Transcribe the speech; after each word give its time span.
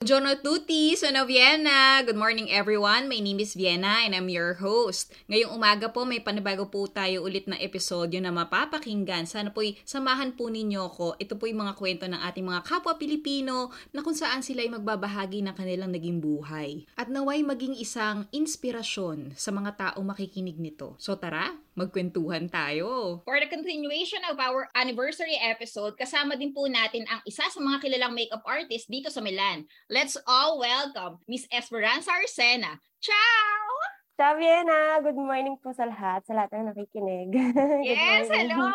Buongiorno 0.00 0.40
tutti, 0.40 0.96
sono 0.96 1.28
Vienna. 1.28 2.00
Good 2.00 2.16
morning 2.16 2.48
everyone. 2.48 3.04
My 3.04 3.20
name 3.20 3.36
is 3.36 3.52
Vienna 3.52 4.00
and 4.00 4.16
I'm 4.16 4.32
your 4.32 4.56
host. 4.56 5.12
Ngayong 5.28 5.52
umaga 5.52 5.92
po 5.92 6.08
may 6.08 6.24
panibago 6.24 6.72
po 6.72 6.88
tayo 6.88 7.20
ulit 7.20 7.44
na 7.44 7.60
episodyo 7.60 8.16
na 8.16 8.32
mapapakinggan. 8.32 9.28
Sana 9.28 9.52
po'y 9.52 9.76
samahan 9.84 10.32
po 10.40 10.48
ninyo 10.48 10.88
ko. 10.96 11.20
Ito 11.20 11.36
po'y 11.36 11.52
mga 11.52 11.76
kwento 11.76 12.08
ng 12.08 12.16
ating 12.16 12.48
mga 12.48 12.64
kapwa 12.64 12.96
Pilipino 12.96 13.76
na 13.92 14.00
kung 14.00 14.16
saan 14.16 14.40
sila 14.40 14.64
ay 14.64 14.72
magbabahagi 14.72 15.44
ng 15.44 15.52
kanilang 15.52 15.92
naging 15.92 16.24
buhay. 16.24 16.88
At 16.96 17.12
naway 17.12 17.44
maging 17.44 17.76
isang 17.76 18.24
inspirasyon 18.32 19.36
sa 19.36 19.52
mga 19.52 19.76
taong 19.76 20.06
makikinig 20.08 20.56
nito. 20.56 20.96
So 20.96 21.20
tara, 21.20 21.60
magkwentuhan 21.76 22.48
tayo. 22.48 23.20
For 23.28 23.36
the 23.36 23.52
continuation 23.52 24.24
of 24.32 24.40
our 24.40 24.72
anniversary 24.72 25.36
episode, 25.40 26.00
kasama 26.00 26.40
din 26.40 26.56
po 26.56 26.64
natin 26.68 27.04
ang 27.04 27.20
isa 27.28 27.44
sa 27.48 27.60
mga 27.60 27.84
kilalang 27.84 28.16
makeup 28.16 28.44
artist 28.48 28.88
dito 28.88 29.12
sa 29.12 29.20
Milan. 29.20 29.68
Let's 29.90 30.14
all 30.22 30.62
welcome 30.62 31.18
Miss 31.26 31.50
Esperanza 31.50 32.14
Arsena. 32.14 32.78
Ciao! 33.02 33.66
Ciao, 34.14 34.38
Vienna! 34.38 35.02
Good 35.02 35.18
morning 35.18 35.58
po 35.58 35.74
sa 35.74 35.82
lahat, 35.82 36.22
sa 36.30 36.38
lahat 36.38 36.54
na 36.54 36.70
nakikinig. 36.70 37.34
yes, 37.90 38.30
hello! 38.30 38.70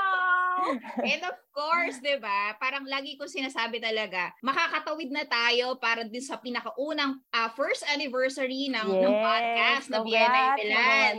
And 1.08 1.24
of 1.24 1.40
course, 1.56 2.04
'di 2.04 2.20
ba? 2.20 2.60
Parang 2.60 2.84
lagi 2.84 3.16
ko 3.16 3.32
sinasabi 3.32 3.80
talaga, 3.80 4.36
makakatawid 4.44 5.08
na 5.16 5.24
tayo 5.24 5.80
para 5.80 6.04
din 6.04 6.20
sa 6.20 6.36
pinakaunang 6.36 7.16
uh, 7.32 7.50
first 7.56 7.88
anniversary 7.96 8.68
ng, 8.68 8.84
yes, 8.84 9.04
ng 9.08 9.16
podcast 9.16 9.86
na 9.88 10.04
Vienna 10.04 10.60
Milan. 10.60 11.16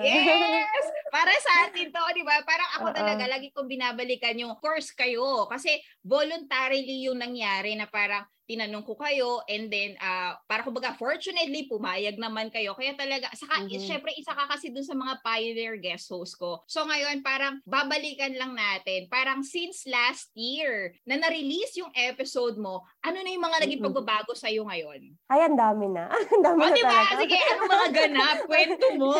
Yes! 0.00 0.84
Para 1.16 1.32
sa 1.36 1.68
atin 1.68 1.92
to, 1.92 2.04
'di 2.16 2.24
ba? 2.24 2.40
Parang 2.48 2.70
ako 2.80 2.86
Uh-oh. 2.92 2.96
talaga 2.96 3.24
lagi 3.28 3.52
kong 3.52 3.68
binabalikan 3.68 4.40
yung 4.40 4.56
course 4.56 4.96
kayo 4.96 5.44
kasi 5.52 5.84
voluntarily 6.00 7.04
yung 7.12 7.20
nangyari 7.20 7.76
na 7.76 7.84
parang 7.84 8.24
tinanong 8.48 8.80
ko 8.80 8.96
kayo 8.96 9.44
and 9.44 9.68
then 9.68 9.92
uh, 10.00 10.32
para 10.48 10.64
kumbaga 10.64 10.96
fortunately 10.96 11.68
pumayag 11.68 12.16
naman 12.16 12.48
kayo. 12.48 12.72
Kaya 12.72 12.96
talaga 12.96 13.28
saka 13.36 13.68
mm-hmm. 13.68 13.84
syempre 13.84 14.16
isa 14.16 14.32
ka 14.32 14.48
kasi 14.48 14.72
dun 14.72 14.82
sa 14.82 14.96
mga 14.96 15.20
pioneer 15.20 15.76
guest 15.76 16.08
host 16.08 16.40
ko. 16.40 16.64
So 16.64 16.88
ngayon 16.88 17.20
parang 17.20 17.60
babalikan 17.68 18.32
lang 18.40 18.56
natin. 18.56 19.12
Parang 19.12 19.44
since 19.44 19.84
last 19.84 20.32
year 20.32 20.96
na 21.04 21.20
na-release 21.20 21.76
yung 21.76 21.92
episode 21.92 22.56
mo 22.56 22.88
ano 23.04 23.20
na 23.20 23.28
yung 23.28 23.44
mga 23.44 23.58
naging 23.68 23.84
pagbabago 23.84 24.32
sa 24.32 24.48
iyo 24.48 24.64
ngayon? 24.64 25.12
Ay 25.28 25.44
ang 25.44 25.60
dami 25.60 25.92
na. 25.92 26.08
Ang 26.38 26.44
dami 26.44 26.60
oh, 26.64 26.70
na 26.70 26.76
diba? 26.76 26.88
talaga. 26.88 27.20
Sige 27.20 27.36
ano 27.36 27.60
mga 27.68 27.88
ganap? 27.92 28.36
Kwento 28.48 28.86
mo. 28.96 29.12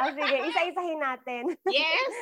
Ah, 0.00 0.08
sige 0.08 0.36
isa-isahin 0.48 1.00
natin. 1.00 1.44
Yes. 1.74 2.12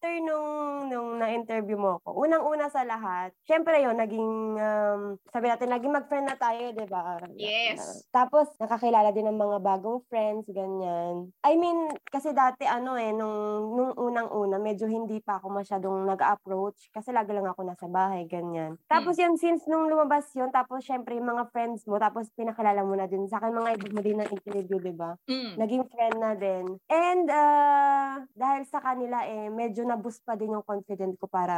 After 0.00 0.16
nung 0.22 0.88
nung 0.88 1.20
na-interview 1.20 1.76
mo 1.76 2.00
ako 2.00 2.24
unang-una 2.24 2.72
sa 2.72 2.86
lahat 2.88 3.36
syempre 3.44 3.82
yon 3.82 4.00
naging 4.00 4.56
um, 4.56 5.20
sabi 5.28 5.52
natin 5.52 5.68
naging 5.68 5.89
mag-friend 5.90 6.26
na 6.30 6.38
tayo, 6.38 6.72
di 6.72 6.86
ba? 6.86 7.18
Yes. 7.34 8.06
Tapos, 8.14 8.50
nakakilala 8.56 9.10
din 9.10 9.26
ng 9.28 9.38
mga 9.38 9.58
bagong 9.62 10.00
friends, 10.06 10.46
ganyan. 10.50 11.30
I 11.44 11.54
mean, 11.58 11.90
kasi 12.08 12.30
dati 12.34 12.64
ano 12.66 12.94
eh, 12.96 13.10
nung, 13.10 13.74
nung 13.74 13.92
unang-una, 13.98 14.56
medyo 14.56 14.86
hindi 14.86 15.18
pa 15.20 15.38
ako 15.42 15.50
masyadong 15.50 16.06
nag-approach 16.06 16.90
kasi 16.94 17.10
lagi 17.10 17.34
lang 17.34 17.46
ako 17.46 17.66
nasa 17.66 17.86
bahay, 17.90 18.24
ganyan. 18.26 18.78
Tapos 18.86 19.18
hmm. 19.18 19.22
yun, 19.26 19.34
since 19.36 19.66
nung 19.66 19.90
lumabas 19.90 20.30
yun, 20.34 20.48
tapos 20.54 20.82
syempre 20.86 21.18
yung 21.18 21.30
mga 21.30 21.50
friends 21.50 21.84
mo, 21.86 21.98
tapos 21.98 22.30
pinakilala 22.34 22.82
mo 22.86 22.94
na 22.94 23.10
din 23.10 23.26
sa 23.26 23.38
akin, 23.42 23.52
mga 23.52 23.70
iba 23.76 23.86
mo 23.90 24.00
din 24.00 24.18
ng 24.18 24.30
interview, 24.30 24.78
di 24.80 24.94
ba? 24.94 25.12
Mm. 25.26 25.52
Naging 25.58 25.84
friend 25.90 26.16
na 26.18 26.32
din. 26.34 26.64
And, 26.86 27.26
uh, 27.28 28.14
dahil 28.34 28.62
sa 28.66 28.80
kanila 28.82 29.24
eh, 29.26 29.48
medyo 29.52 29.82
na-boost 29.84 30.22
pa 30.24 30.34
din 30.38 30.54
yung 30.54 30.66
confident 30.66 31.16
ko 31.18 31.26
para, 31.26 31.56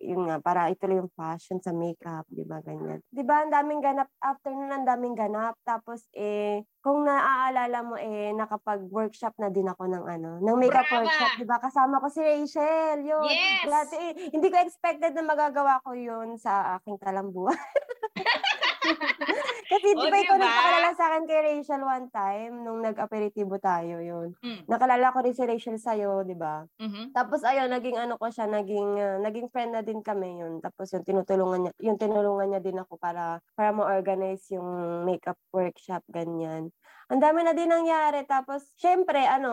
yun 0.00 0.28
nga, 0.28 0.40
para 0.40 0.68
ituloy 0.70 1.00
yung 1.00 1.12
fashion 1.12 1.58
sa 1.60 1.72
makeup, 1.72 2.26
di 2.28 2.44
ba, 2.44 2.60
ganyan. 2.60 3.00
Di 3.08 3.22
ba, 3.22 3.46
daming 3.54 3.78
ganap, 3.78 4.10
after 4.18 4.50
nun, 4.50 4.74
ang 4.74 4.82
daming 4.82 5.14
ganap. 5.14 5.54
Tapos, 5.62 6.10
eh, 6.10 6.66
kung 6.82 7.06
naaalala 7.06 7.78
mo, 7.86 7.94
eh, 7.94 8.34
nakapag-workshop 8.34 9.38
na 9.38 9.54
din 9.54 9.70
ako 9.70 9.86
ng 9.86 10.04
ano, 10.10 10.30
ng 10.42 10.58
makeup 10.58 10.82
Brava! 10.90 11.06
workshop, 11.06 11.30
di 11.38 11.46
ba? 11.46 11.62
Kasama 11.62 12.02
ko 12.02 12.10
si 12.10 12.18
Rachel, 12.18 12.98
yun. 13.06 13.30
Yes! 13.30 13.70
Lahat, 13.70 13.90
eh, 13.94 14.10
hindi 14.34 14.50
ko 14.50 14.56
expected 14.58 15.14
na 15.14 15.22
magagawa 15.22 15.78
ko 15.86 15.94
yun 15.94 16.34
sa 16.34 16.76
aking 16.82 16.98
talambuan. 16.98 17.54
Kasi 19.68 19.88
di 19.96 20.06
ba 20.08 20.18
ikaw 20.20 20.36
diba? 20.36 20.44
nagpakilala 20.44 20.90
sa 20.94 21.04
akin 21.10 21.22
kay 21.24 21.40
Rachel 21.40 21.82
one 21.82 22.06
time 22.12 22.54
nung 22.64 22.80
nag-aperitibo 22.84 23.56
tayo 23.58 24.00
yun. 24.00 24.28
Mm. 24.44 24.68
Nakalala 24.68 25.12
ko 25.14 25.24
rin 25.24 25.34
si 25.34 25.44
Rachel 25.44 25.78
sa'yo, 25.80 26.24
di 26.24 26.36
ba? 26.36 26.64
Mm-hmm. 26.80 27.16
Tapos 27.16 27.40
ayun, 27.42 27.72
naging 27.72 27.96
ano 27.96 28.20
ko 28.20 28.28
siya, 28.28 28.44
naging 28.48 28.90
uh, 29.00 29.18
naging 29.24 29.48
friend 29.48 29.72
na 29.72 29.82
din 29.82 30.04
kami 30.04 30.40
yun. 30.40 30.60
Tapos 30.60 30.92
yung 30.92 31.04
tinutulungan 31.06 31.68
niya, 31.68 31.72
yung 31.80 31.98
tinulungan 32.00 32.52
niya 32.52 32.60
din 32.60 32.78
ako 32.80 33.00
para 33.00 33.40
para 33.56 33.70
mo-organize 33.72 34.44
yung 34.52 35.02
makeup 35.08 35.38
workshop 35.50 36.04
ganyan 36.10 36.68
ang 37.12 37.20
dami 37.20 37.44
na 37.44 37.52
din 37.52 37.68
nangyari. 37.68 38.24
Tapos, 38.24 38.64
syempre, 38.80 39.20
ano, 39.20 39.52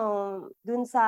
dun 0.64 0.88
sa 0.88 1.02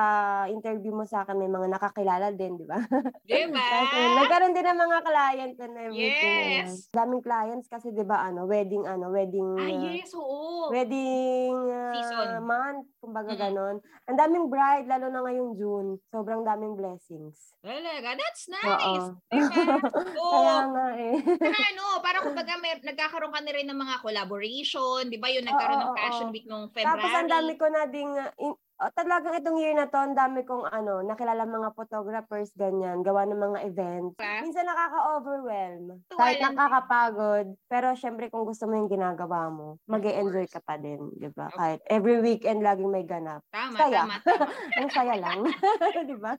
interview 0.45 0.93
mo 0.93 1.03
sa 1.09 1.25
akin, 1.25 1.37
may 1.41 1.49
mga 1.49 1.73
nakakilala 1.73 2.29
din, 2.37 2.61
di 2.61 2.65
ba? 2.69 2.77
Di 3.25 3.49
ba? 3.49 3.65
nagkaroon 4.21 4.53
din 4.53 4.67
ng 4.69 4.79
mga 4.79 4.99
client 5.01 5.55
and 5.57 5.75
everything. 5.77 6.45
Yes. 6.61 6.89
Daming 6.93 7.25
clients 7.25 7.65
kasi, 7.65 7.89
di 7.89 8.05
ba, 8.05 8.29
ano, 8.29 8.45
wedding, 8.45 8.85
ano, 8.85 9.09
wedding. 9.09 9.57
Ah, 9.57 9.69
yes, 9.89 10.13
oo. 10.13 10.69
Wedding 10.69 11.53
uh, 11.53 11.93
Season. 11.97 12.45
month, 12.45 12.85
kumbaga 13.01 13.33
mm-hmm. 13.33 13.45
ganon. 13.49 13.75
Ang 14.05 14.17
daming 14.21 14.45
bride, 14.53 14.85
lalo 14.85 15.09
na 15.09 15.25
ngayong 15.25 15.51
June. 15.57 15.89
Sobrang 16.13 16.45
daming 16.45 16.77
blessings. 16.77 17.57
Talaga? 17.65 18.13
That's 18.13 18.45
nice. 18.53 18.69
Oo. 18.85 19.17
Diba? 19.33 19.77
Kaya 20.13 20.57
nga 20.69 20.87
eh. 20.93 21.15
Saka 21.41 21.61
ano, 21.73 21.83
parang 22.05 22.23
kumbaga 22.29 22.53
may, 22.61 22.77
nagkakaroon 22.85 23.33
ka 23.33 23.41
na 23.41 23.53
rin 23.57 23.65
ng 23.65 23.79
mga 23.81 23.95
collaboration, 24.05 25.09
di 25.09 25.17
ba? 25.17 25.33
Yung 25.33 25.49
nagkaroon 25.49 25.81
Oo, 25.81 25.85
ng 25.89 25.95
fashion 25.97 26.29
week 26.29 26.44
nung 26.45 26.69
February. 26.71 27.01
Tapos 27.01 27.11
ang 27.11 27.29
dami 27.29 27.53
ko 27.57 27.65
na 27.67 27.83
ding 27.89 28.13
in, 28.39 28.53
oh, 28.81 28.91
talagang 28.91 29.35
itong 29.39 29.59
year 29.59 29.75
na 29.75 29.87
to, 29.87 29.95
ang 29.95 30.15
dami 30.15 30.43
kong 30.43 30.67
ano, 30.67 30.99
nakilala 31.05 31.47
mga 31.47 31.71
photographers, 31.75 32.51
ganyan, 32.55 32.99
gawa 33.01 33.23
ng 33.23 33.39
mga 33.39 33.59
events. 33.71 34.15
Okay. 34.19 34.39
Minsan 34.43 34.67
nakaka-overwhelm. 34.67 35.83
Kahit 36.11 36.39
nakakapagod. 36.43 37.45
Pero 37.71 37.87
syempre 37.95 38.27
kung 38.27 38.43
gusto 38.43 38.67
mo 38.67 38.75
yung 38.75 38.91
ginagawa 38.91 39.47
mo, 39.47 39.79
mag 39.87 40.03
enjoy 40.03 40.45
ka 40.51 40.59
pa 40.59 40.75
din, 40.75 40.99
di 41.15 41.31
ba? 41.31 41.47
Okay. 41.51 41.57
Kahit 41.59 41.79
every 41.87 42.19
weekend 42.19 42.59
laging 42.61 42.91
may 42.91 43.07
ganap. 43.07 43.41
Tama, 43.51 43.77
saya. 43.79 44.03
tama, 44.03 44.15
tama. 44.23 44.45
ang 44.79 44.89
saya 44.91 45.15
lang. 45.15 45.39
di 46.11 46.17
ba? 46.19 46.33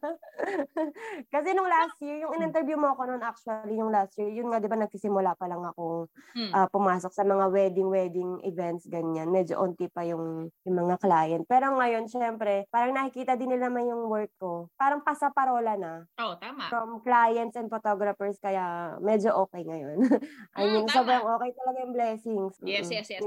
Kasi 1.35 1.49
nung 1.57 1.69
last 1.69 1.97
year, 2.05 2.21
yung 2.21 2.37
in-interview 2.37 2.77
mo 2.77 2.93
ako 2.93 3.09
noon 3.09 3.25
actually, 3.25 3.75
yung 3.81 3.91
last 3.93 4.13
year, 4.21 4.29
yun 4.29 4.53
nga, 4.53 4.61
di 4.61 4.69
ba, 4.69 4.77
nagsisimula 4.77 5.35
pa 5.41 5.49
lang 5.49 5.65
akong 5.65 6.09
hmm. 6.37 6.53
uh, 6.53 6.69
pumasok 6.69 7.13
sa 7.13 7.25
mga 7.25 7.49
wedding-wedding 7.49 8.45
events, 8.45 8.85
ganyan. 8.87 9.33
Medyo 9.33 9.57
onti 9.57 9.89
pa 9.89 10.05
yung, 10.05 10.53
yung 10.69 10.77
mga 10.77 11.01
client. 11.01 11.45
Pero 11.49 11.75
ngayon, 11.75 12.07
syempre, 12.07 12.26
syempre, 12.27 12.67
parang 12.75 12.91
nakikita 12.91 13.39
din 13.39 13.55
nila 13.55 13.71
naman 13.71 13.87
yung 13.87 14.11
work 14.11 14.35
ko. 14.43 14.67
Parang 14.75 14.99
pasaparola 15.07 15.79
na. 15.79 16.03
Oo, 16.19 16.35
oh, 16.35 16.37
tama. 16.43 16.67
From 16.67 16.99
clients 17.07 17.55
and 17.55 17.71
photographers, 17.71 18.35
kaya 18.43 18.99
medyo 18.99 19.31
okay 19.47 19.63
ngayon. 19.63 20.03
I 20.59 20.67
mean, 20.67 20.91
mm, 20.91 20.91
sobrang 20.91 21.23
okay 21.23 21.55
talaga 21.55 21.79
yung 21.87 21.95
blessings. 21.95 22.59
Yes, 22.67 22.91
yes, 22.91 23.07
yes. 23.07 23.23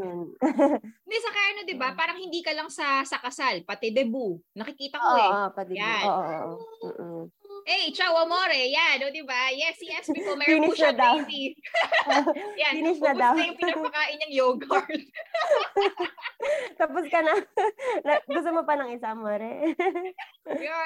Hindi, 1.07 1.17
sa 1.23 1.31
kaya 1.31 1.47
ano, 1.55 1.61
di 1.63 1.75
ba? 1.79 1.95
Parang 1.95 2.19
hindi 2.19 2.43
ka 2.43 2.51
lang 2.51 2.67
sa 2.67 3.07
sa 3.07 3.23
kasal, 3.23 3.63
pati 3.63 3.95
debut. 3.95 4.43
Nakikita 4.59 4.99
ko 4.99 5.07
oh, 5.07 5.15
eh. 5.15 5.29
Oo, 5.31 5.47
pati 5.55 5.73
Yan. 5.79 6.03
Oo, 6.03 6.19
oo, 6.19 6.55
oo. 6.83 7.19
Hey, 7.65 7.91
ciao 7.91 8.15
amore. 8.15 8.69
Yan, 8.69 9.03
o, 9.03 9.11
di 9.11 9.23
ba? 9.25 9.49
Yes, 9.51 9.79
yes. 9.81 10.05
Before 10.11 10.37
meron 10.37 10.69
po 10.69 10.73
siya, 10.75 10.95
baby. 10.95 11.55
Yan. 12.61 12.73
Finish 12.75 12.99
na 13.01 13.13
daw. 13.15 13.33
Na 13.35 13.47
yung 13.49 13.59
pinapakain 13.59 14.15
niyang 14.19 14.35
yogurt. 14.35 15.01
Tapos 16.79 17.05
ka 17.11 17.19
na. 17.23 17.35
Gusto 18.31 18.49
mo 18.55 18.61
pa 18.63 18.79
ng 18.79 18.95
isa, 18.95 19.11
amore? 19.11 19.75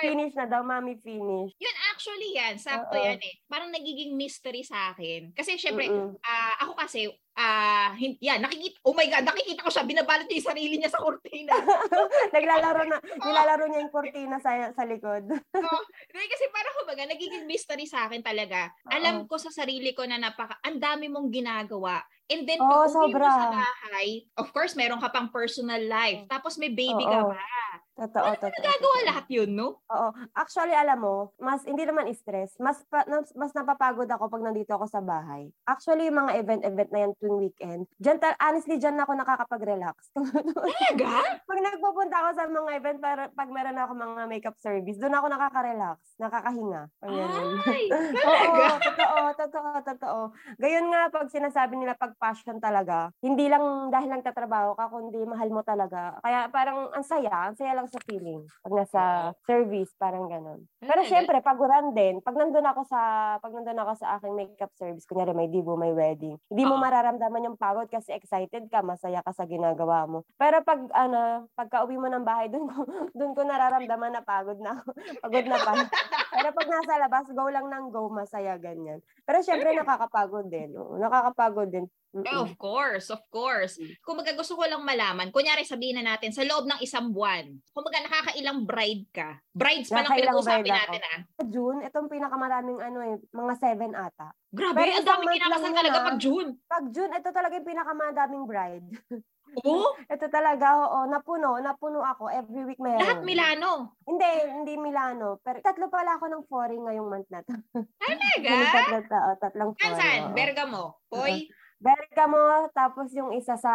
finish 0.02 0.34
na 0.36 0.46
daw, 0.50 0.62
mami, 0.66 0.98
finish. 1.00 1.54
Yun, 1.58 1.76
actually 1.94 2.30
yan. 2.36 2.56
Sakto 2.58 2.98
Uh-oh. 2.98 3.06
yan 3.06 3.22
eh. 3.22 3.36
Parang 3.46 3.70
nagiging 3.70 4.18
mystery 4.18 4.66
sa 4.66 4.92
akin. 4.96 5.32
Kasi 5.36 5.56
syempre, 5.60 5.88
uh, 5.90 6.54
ako 6.64 6.74
kasi, 6.78 7.08
ah, 7.34 7.98
uh, 7.98 8.14
yan, 8.22 8.46
nakikita, 8.46 8.78
oh 8.86 8.94
my 8.94 9.10
God, 9.10 9.26
nakikita 9.26 9.66
ko 9.66 9.72
siya, 9.74 9.90
binabalot 9.90 10.30
niya 10.30 10.38
yung 10.38 10.50
sarili 10.54 10.76
niya 10.78 10.94
sa 10.94 11.02
kurtina. 11.02 11.50
Naglalaro 12.36 12.86
na, 12.86 12.98
nilalaro 13.26 13.66
niya 13.66 13.82
yung 13.82 13.94
kurtina 13.94 14.38
sa, 14.38 14.70
sa 14.70 14.84
likod. 14.86 15.26
oh, 15.68 15.84
kasi 16.14 16.46
parang 16.54 16.74
kumbaga, 16.78 17.04
nagiging 17.10 17.50
mystery 17.50 17.90
sa 17.90 18.06
akin 18.06 18.22
talaga. 18.22 18.70
Uh-oh. 18.86 18.94
Alam 18.94 19.16
ko 19.26 19.42
sa 19.42 19.50
sarili 19.50 19.98
ko 19.98 20.06
na 20.06 20.22
napaka, 20.22 20.62
ang 20.62 20.78
dami 20.78 21.10
mong 21.10 21.34
ginagawa. 21.34 22.06
And 22.32 22.48
then, 22.48 22.62
oh, 22.62 22.88
pag 22.88 22.94
uwi 22.94 23.14
mo 23.14 23.28
sa 23.28 23.52
bahay, 23.52 24.08
of 24.40 24.48
course, 24.56 24.74
meron 24.80 25.02
ka 25.02 25.12
pang 25.12 25.28
personal 25.28 25.82
life. 25.84 26.24
Tapos 26.32 26.56
may 26.56 26.72
baby 26.72 27.04
Oo. 27.04 27.12
ka 27.12 27.36
pa. 27.36 27.46
Totoo, 27.94 28.26
Paano 28.26 28.42
totoo. 28.42 28.58
nagagawa 28.58 28.98
totoo. 28.98 29.10
lahat 29.14 29.26
yun, 29.30 29.50
no? 29.54 29.68
Oo. 29.86 30.10
Actually, 30.34 30.74
alam 30.74 30.98
mo, 30.98 31.30
mas 31.38 31.62
hindi 31.62 31.86
naman 31.86 32.10
stress. 32.18 32.58
Mas 32.58 32.82
pa, 32.90 33.06
mas, 33.06 33.30
mas 33.38 33.54
napapagod 33.54 34.10
ako 34.10 34.34
pag 34.34 34.46
nandito 34.50 34.74
ako 34.74 34.90
sa 34.90 34.98
bahay. 34.98 35.54
Actually, 35.70 36.10
yung 36.10 36.26
mga 36.26 36.42
event-event 36.42 36.90
na 36.90 37.00
yan 37.06 37.14
tuwing 37.24 37.40
weekend, 37.40 37.88
dyan, 37.96 38.20
ta- 38.20 38.36
honestly, 38.36 38.76
dyan 38.76 39.00
ako 39.00 39.16
nakakapag-relax. 39.16 40.12
Talaga? 40.60 41.40
pag 41.48 41.60
nagpupunta 41.64 42.16
ako 42.20 42.30
sa 42.36 42.44
mga 42.52 42.72
event, 42.76 43.00
para, 43.00 43.22
pag 43.32 43.48
meron 43.48 43.80
ako 43.80 43.92
mga 43.96 44.24
makeup 44.28 44.58
service, 44.60 45.00
doon 45.00 45.16
ako 45.16 45.32
nakaka-relax, 45.32 45.98
nakakahinga. 46.20 46.84
Ganun. 47.00 47.50
Ay, 47.64 47.88
Oo, 48.28 48.44
talaga? 48.44 48.76
totoo, 48.84 49.20
totoo, 49.40 49.70
totoo. 49.88 50.20
Gayon 50.60 50.92
nga 50.92 51.08
pag 51.08 51.32
sinasabi 51.32 51.80
nila 51.80 51.96
pag 51.96 52.12
passion 52.20 52.60
talaga, 52.60 53.16
hindi 53.24 53.48
lang 53.48 53.88
dahil 53.88 54.12
lang 54.12 54.26
tatrabaho 54.26 54.76
ka, 54.76 54.92
kundi 54.92 55.24
mahal 55.24 55.48
mo 55.48 55.64
talaga. 55.64 56.20
Kaya 56.20 56.52
parang 56.52 56.92
ang 56.92 57.06
saya, 57.08 57.48
ang 57.48 57.56
saya 57.56 57.72
lang 57.72 57.88
sa 57.88 58.04
feeling. 58.04 58.44
Pag 58.60 58.74
nasa 58.76 59.02
service, 59.48 59.96
parang 59.96 60.28
ganon. 60.28 60.68
Pero 60.84 61.08
syempre, 61.08 61.40
paguran 61.40 61.96
din. 61.96 62.20
Pag 62.20 62.36
nandun 62.36 62.66
ako 62.68 62.82
sa, 62.84 63.00
pag 63.40 63.54
nandun 63.54 63.80
ako 63.80 63.92
sa 63.96 64.18
aking 64.18 64.34
makeup 64.36 64.74
service, 64.76 65.08
kunyari 65.08 65.32
may 65.32 65.48
dibo, 65.48 65.78
may 65.78 65.94
wedding, 65.94 66.36
hindi 66.50 66.64
mo 66.66 66.76
Oo. 66.76 66.84
Mararamdaman 67.14 67.48
yung 67.54 67.62
pagod 67.62 67.88
kasi 67.90 68.10
excited 68.18 68.66
ka, 68.74 68.82
masaya 68.82 69.22
ka 69.22 69.30
sa 69.30 69.46
ginagawa 69.46 70.10
mo. 70.10 70.26
Pero 70.38 70.66
pag, 70.66 70.82
ano, 70.98 71.46
pagka 71.54 71.86
uwi 71.86 72.02
mo 72.02 72.10
ng 72.10 72.26
bahay, 72.26 72.50
dun 72.50 72.66
ko, 72.66 72.82
dun 73.18 73.38
ko 73.38 73.46
nararamdaman 73.46 74.18
na 74.18 74.24
pagod 74.26 74.58
na 74.58 74.82
ako. 74.82 74.90
Pagod 75.22 75.46
na 75.46 75.58
pa. 75.62 75.74
Pero 76.34 76.50
pag 76.52 76.68
nasa 76.68 76.94
labas, 76.98 77.26
go 77.30 77.46
lang 77.48 77.68
ng 77.70 77.86
go, 77.94 78.10
masaya 78.10 78.58
ganyan. 78.58 79.00
Pero 79.24 79.40
syempre 79.46 79.78
nakakapagod 79.78 80.50
din. 80.50 80.74
Oo, 80.74 80.98
nakakapagod 80.98 81.70
din. 81.70 81.86
Mm-mm. 82.14 82.30
Eh, 82.30 82.38
of 82.38 82.54
course, 82.62 83.10
of 83.10 83.26
course. 83.34 83.82
Kung 84.06 84.22
baga 84.22 84.38
gusto 84.38 84.54
ko 84.54 84.70
lang 84.70 84.86
malaman, 84.86 85.34
kunyari 85.34 85.66
sabihin 85.66 85.98
na 85.98 86.14
natin, 86.14 86.30
sa 86.30 86.46
loob 86.46 86.70
ng 86.70 86.78
isang 86.86 87.10
buwan, 87.10 87.58
kung 87.74 87.86
baga 87.86 88.06
nakakailang 88.06 88.70
bride 88.70 89.06
ka, 89.10 89.42
brides 89.50 89.90
pa 89.90 90.06
lang 90.06 90.14
pinag-usapin 90.14 90.74
natin 90.78 91.02
ah. 91.10 91.20
Sa 91.42 91.46
June, 91.50 91.82
itong 91.82 92.10
pinakamaraming 92.14 92.78
ano 92.78 93.00
eh, 93.02 93.18
mga 93.34 93.54
seven 93.58 93.98
ata. 93.98 94.30
Grabe, 94.54 94.94
ang 94.94 95.02
month 95.02 95.34
kinakasal 95.34 95.74
talaga 95.74 95.98
pag 96.06 96.18
June. 96.22 96.50
Pag 96.70 96.86
June, 96.94 97.12
ito 97.18 97.30
talaga 97.34 97.54
yung 97.58 97.70
pinakamadaming 97.70 98.46
bride. 98.46 98.88
Oo, 99.62 99.94
ito 100.10 100.26
talaga, 100.34 100.66
oo, 100.82 101.00
napuno, 101.06 101.62
napuno 101.62 102.02
ako. 102.02 102.34
Every 102.34 102.66
week 102.66 102.82
meron. 102.82 103.02
lahat 103.06 103.22
Milano. 103.22 103.94
Hindi, 104.10 104.32
hindi 104.50 104.74
Milano. 104.82 105.38
Pero 105.46 105.62
tatlo 105.62 105.94
pala 105.94 106.18
ako 106.18 106.26
ng 106.34 106.44
foreign 106.50 106.82
ngayong 106.82 107.10
month 107.10 107.30
na 107.30 107.46
to. 107.46 107.54
Talaga? 108.02 108.50
Tatlo, 108.74 108.98
tao, 109.06 109.30
tatlong 109.38 109.72
foreign. 109.78 110.00
saan? 110.02 110.22
Bergamo. 110.34 110.82
Hoy, 111.14 111.48
Bergamo, 111.84 112.40
tapos 112.72 113.12
yung 113.12 113.36
isa 113.36 113.60
sa 113.60 113.74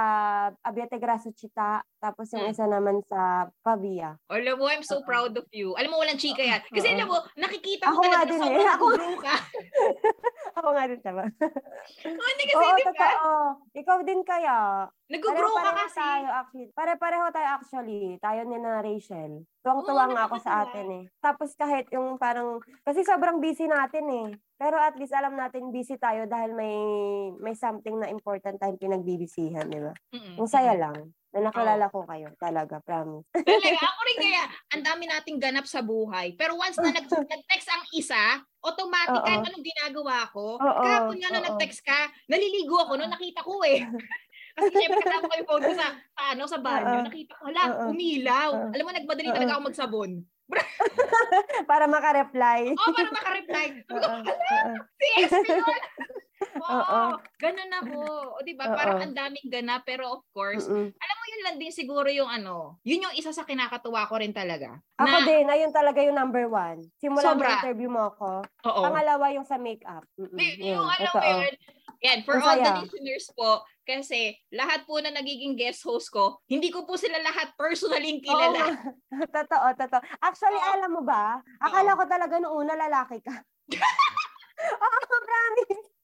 Abete 0.65 0.97
Graso 0.97 1.29
Chita, 1.31 1.85
tapos 2.01 2.33
yung 2.33 2.49
Hmm. 2.49 2.55
isa 2.57 2.65
naman 2.65 3.05
sa 3.05 3.53
Pavia. 3.61 4.17
alam 4.33 4.57
mo, 4.57 4.65
I'm 4.65 4.81
so 4.81 4.99
Oo. 4.99 5.05
proud 5.05 5.37
of 5.37 5.45
you. 5.53 5.77
Alam 5.77 5.93
mo, 5.93 6.01
walang 6.01 6.17
chika 6.17 6.41
yan. 6.41 6.65
Kasi 6.65 6.97
alam 6.97 7.05
mo, 7.05 7.21
nakikita 7.37 7.93
mo 7.93 8.01
Ako 8.01 8.03
talaga 8.03 8.25
din 8.25 8.41
eh. 8.41 8.65
Ako- 8.65 9.21
ka. 9.21 9.35
Ako 10.59 10.69
nga 10.73 10.85
din, 10.89 11.01
tama. 11.05 11.23
Oo, 11.29 12.25
Hindi 12.25 12.45
kasi, 12.49 12.65
Oo, 12.65 12.77
di 12.81 12.85
ba? 12.89 13.11
Ikaw 13.77 13.99
din 14.03 14.21
kaya. 14.25 14.57
Nag-grow 15.09 15.55
ka 15.55 15.73
kasi. 15.75 15.97
tayo 15.99 16.29
actually. 16.33 16.69
Pare-pareho 16.73 17.27
tayo 17.29 17.49
actually. 17.55 18.17
Tayo 18.19 18.41
ni 18.45 18.57
na 18.57 18.81
Rachel. 18.81 19.45
Tuwang-tuwa 19.61 20.05
nga 20.09 20.23
ako 20.25 20.37
sa 20.41 20.65
atin 20.65 20.87
eh. 20.91 21.05
Tapos 21.21 21.53
kahit 21.55 21.89
yung 21.93 22.17
parang, 22.17 22.57
kasi 22.85 23.05
sobrang 23.05 23.37
busy 23.37 23.69
natin 23.69 24.05
eh. 24.09 24.29
Pero 24.59 24.75
at 24.75 24.99
least 24.99 25.15
alam 25.15 25.39
natin 25.39 25.71
busy 25.71 25.95
tayo 26.03 26.27
dahil 26.27 26.51
may 26.51 26.75
may 27.39 27.55
something 27.55 27.95
na 27.95 28.11
important 28.11 28.59
tayong 28.59 28.83
pinagbibisihan, 28.83 29.71
di 29.71 29.79
ba? 29.79 29.95
Mm-mm. 30.11 30.35
Ang 30.35 30.51
saya 30.51 30.75
lang 30.75 31.15
na 31.31 31.47
nakilala 31.47 31.87
ko 31.93 32.03
kayo. 32.03 32.35
Talaga, 32.43 32.83
promise. 32.83 33.23
Talaga, 33.39 33.79
ako 33.95 34.01
rin 34.03 34.19
kaya, 34.19 34.43
ang 34.75 34.83
dami 34.83 35.05
nating 35.07 35.39
ganap 35.39 35.63
sa 35.71 35.79
buhay. 35.79 36.35
Pero 36.35 36.59
once 36.59 36.75
na 36.83 36.91
nag- 36.91 37.07
nag-text 37.31 37.69
ang 37.71 37.85
isa, 37.95 38.43
automatic, 38.65 39.23
kahit 39.23 39.47
anong 39.47 39.63
ginagawa 39.63 40.27
ko, 40.35 40.59
Oo, 40.59 40.83
kahapon 40.83 41.17
nga 41.23 41.31
oo. 41.31 41.39
nag-text 41.39 41.81
ka, 41.87 42.11
naliligo 42.27 42.83
ako 42.83 42.99
no, 42.99 43.07
nakita 43.07 43.47
ko 43.47 43.63
eh. 43.63 43.79
Kasi 44.59 44.75
syempre 44.75 45.07
kasama 45.07 45.31
ko 45.31 45.35
yung 45.39 45.49
phone 45.55 45.65
ko 45.71 45.73
sa, 45.79 45.87
ano, 46.35 46.43
sa 46.51 46.59
banyo, 46.59 46.99
nakita 47.07 47.39
ko, 47.39 47.47
hala, 47.47 47.63
umilaw. 47.87 48.51
Alam 48.75 48.85
mo, 48.85 48.91
nagmadali 48.91 49.31
talaga 49.31 49.55
ako 49.55 49.63
magsabon. 49.71 50.11
Para 51.71 51.85
makareply. 51.85 52.73
Oo, 52.73 52.91
para 52.93 53.11
makareply. 53.13 53.67
Sabi 53.89 54.01
ko, 54.01 54.01
Oo, 54.01 54.17
oo. 54.25 54.73
si 54.97 55.07
SP 55.29 55.47
yun. 55.53 55.65
Oo. 56.59 56.71
Oo, 56.71 57.01
ganun 57.43 57.73
ako. 57.83 57.99
O 58.39 58.43
diba, 58.47 58.71
Oo. 58.71 58.77
parang 58.79 58.99
ang 59.03 59.15
daming 59.15 59.49
ganap, 59.51 59.83
pero 59.83 60.07
of 60.09 60.23
course, 60.31 60.71
Mm-mm. 60.71 60.87
alam 60.95 61.17
mo 61.19 61.25
yun 61.27 61.43
lang 61.45 61.57
din 61.59 61.73
siguro 61.75 62.07
yung 62.09 62.31
ano, 62.31 62.79
yun 62.87 63.11
yung 63.11 63.15
isa 63.15 63.35
sa 63.35 63.43
kinakatuwa 63.43 64.07
ko 64.07 64.23
rin 64.23 64.31
talaga. 64.31 64.79
Ako 65.03 65.17
na, 65.19 65.27
din, 65.27 65.47
ayun 65.51 65.75
talaga 65.75 65.99
yung 65.99 66.15
number 66.15 66.47
one. 66.47 66.87
Simula 67.03 67.35
Sobra. 67.35 67.59
interview 67.59 67.91
mo 67.91 68.15
ako. 68.15 68.47
Oo. 68.71 68.81
Pangalawa 68.87 69.35
yung 69.35 69.47
sa 69.47 69.59
makeup. 69.59 70.07
Mm-mm, 70.15 70.39
Di- 70.39 70.63
yun, 70.63 70.79
yung 70.79 70.87
alam 70.87 71.13
mo 71.15 71.23
yun, 71.43 71.55
yan, 71.99 72.23
for 72.23 72.39
Ang 72.39 72.45
all 72.47 72.59
the 72.63 72.73
listeners 72.87 73.27
po, 73.35 73.63
kasi 73.83 74.37
lahat 74.55 74.87
po 74.87 75.03
na 75.03 75.11
nagiging 75.11 75.59
guest 75.59 75.83
host 75.83 76.13
ko, 76.15 76.39
hindi 76.47 76.71
ko 76.71 76.87
po 76.87 76.95
sila 76.95 77.19
lahat 77.19 77.57
personally 77.59 78.23
kilala. 78.23 78.55
nga. 78.55 78.69
totoo, 79.43 79.67
totoo. 79.75 80.03
Actually, 80.23 80.61
Oo. 80.63 80.73
alam 80.79 80.91
mo 80.95 81.03
ba? 81.03 81.43
Akala 81.59 81.99
ko 81.99 82.05
talaga 82.07 82.39
nung 82.39 82.55
una 82.55 82.79
lalaki 82.79 83.19
ka. 83.25 83.35
Oo, 84.85 84.99
promise. 85.25 85.98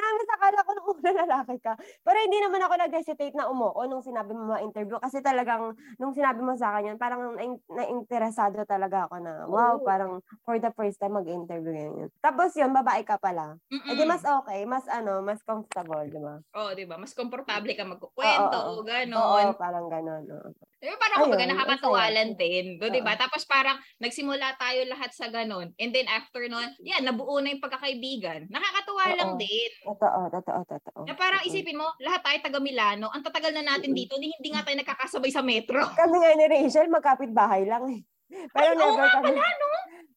Promise, 0.00 0.30
akala 0.32 0.60
ko 0.64 0.70
nung 0.72 0.88
una 0.96 1.12
lalaki 1.12 1.56
ka. 1.60 1.76
Pero 1.76 2.16
hindi 2.24 2.38
naman 2.40 2.64
ako 2.64 2.74
nag-hesitate 2.80 3.36
na 3.36 3.52
umuo 3.52 3.84
nung 3.84 4.00
sinabi 4.00 4.32
mo 4.32 4.56
ma-interview. 4.56 4.96
Kasi 4.96 5.20
talagang, 5.20 5.76
nung 6.00 6.16
sinabi 6.16 6.40
mo 6.40 6.56
sa 6.56 6.72
akin 6.72 6.96
yun, 6.96 6.98
parang 6.98 7.36
na- 7.36 7.60
na-interesado 7.68 8.64
talaga 8.64 9.04
ako 9.04 9.20
na, 9.20 9.44
wow, 9.44 9.76
Oo. 9.76 9.84
parang 9.84 10.24
for 10.48 10.56
the 10.56 10.72
first 10.72 10.96
time 10.96 11.20
mag-interview 11.20 11.68
ganyan. 11.76 12.08
Tapos 12.24 12.56
yun, 12.56 12.72
babae 12.72 13.04
ka 13.04 13.20
pala. 13.20 13.60
Mm-mm. 13.68 13.92
Eh 13.92 13.94
di 13.94 14.04
mas 14.08 14.24
okay, 14.24 14.64
mas 14.64 14.88
ano, 14.88 15.20
mas 15.20 15.44
comfortable, 15.44 16.08
di 16.08 16.16
ba? 16.16 16.40
Oo, 16.56 16.70
di 16.72 16.88
ba? 16.88 16.96
Mas 16.96 17.12
komportable 17.12 17.76
ka 17.76 17.84
magkukwento, 17.84 18.56
Oo, 18.56 18.80
oo. 18.80 18.88
gano'n. 18.88 19.52
Oo, 19.52 19.60
parang 19.60 19.84
ganon. 19.92 20.24
oo. 20.24 20.50
Di 20.80 20.88
ba, 20.88 20.96
parang 20.96 21.28
kumbaga 21.28 21.44
nakakatuwalan 21.44 22.28
din. 22.40 22.80
Do, 22.80 22.88
di 22.88 23.04
ba? 23.04 23.12
Tapos 23.20 23.44
parang 23.44 23.76
nagsimula 24.00 24.56
tayo 24.56 24.80
lahat 24.88 25.12
sa 25.12 25.28
ganun. 25.28 25.76
And 25.76 25.92
then 25.92 26.08
after 26.08 26.40
nun, 26.48 26.72
yan, 26.80 27.04
nabuo 27.04 27.36
na 27.44 27.52
yung 27.52 27.60
pagkakaibigan. 27.60 28.48
Nakakatuwa 28.48 29.04
lang 29.12 29.30
Oo. 29.36 29.40
din. 29.40 29.70
Totoo, 29.90 30.20
totoo, 30.30 30.60
totoo. 30.70 31.02
Na 31.02 31.18
parang 31.18 31.42
isipin 31.42 31.74
mo, 31.74 31.90
lahat 31.98 32.22
tayo 32.22 32.38
taga 32.46 32.60
Milano, 32.62 33.10
ang 33.10 33.26
tatagal 33.26 33.50
na 33.50 33.66
natin 33.66 33.90
dito, 33.90 34.14
di, 34.22 34.30
hindi 34.30 34.54
nga 34.54 34.62
tayo 34.62 34.78
nakakasabay 34.78 35.30
sa 35.34 35.42
metro. 35.42 35.82
Kami 35.98 36.16
nga 36.22 36.30
ni 36.38 36.46
Rachel, 36.46 36.86
magkapit 36.86 37.34
bahay 37.34 37.66
lang 37.66 37.82
eh. 37.90 38.00
Pero 38.30 38.70
Ay, 38.70 38.78
oo 38.78 38.78
never 38.78 38.94
nga 38.94 39.14
kami, 39.18 39.34
pala, 39.34 39.50
no? 39.58 39.68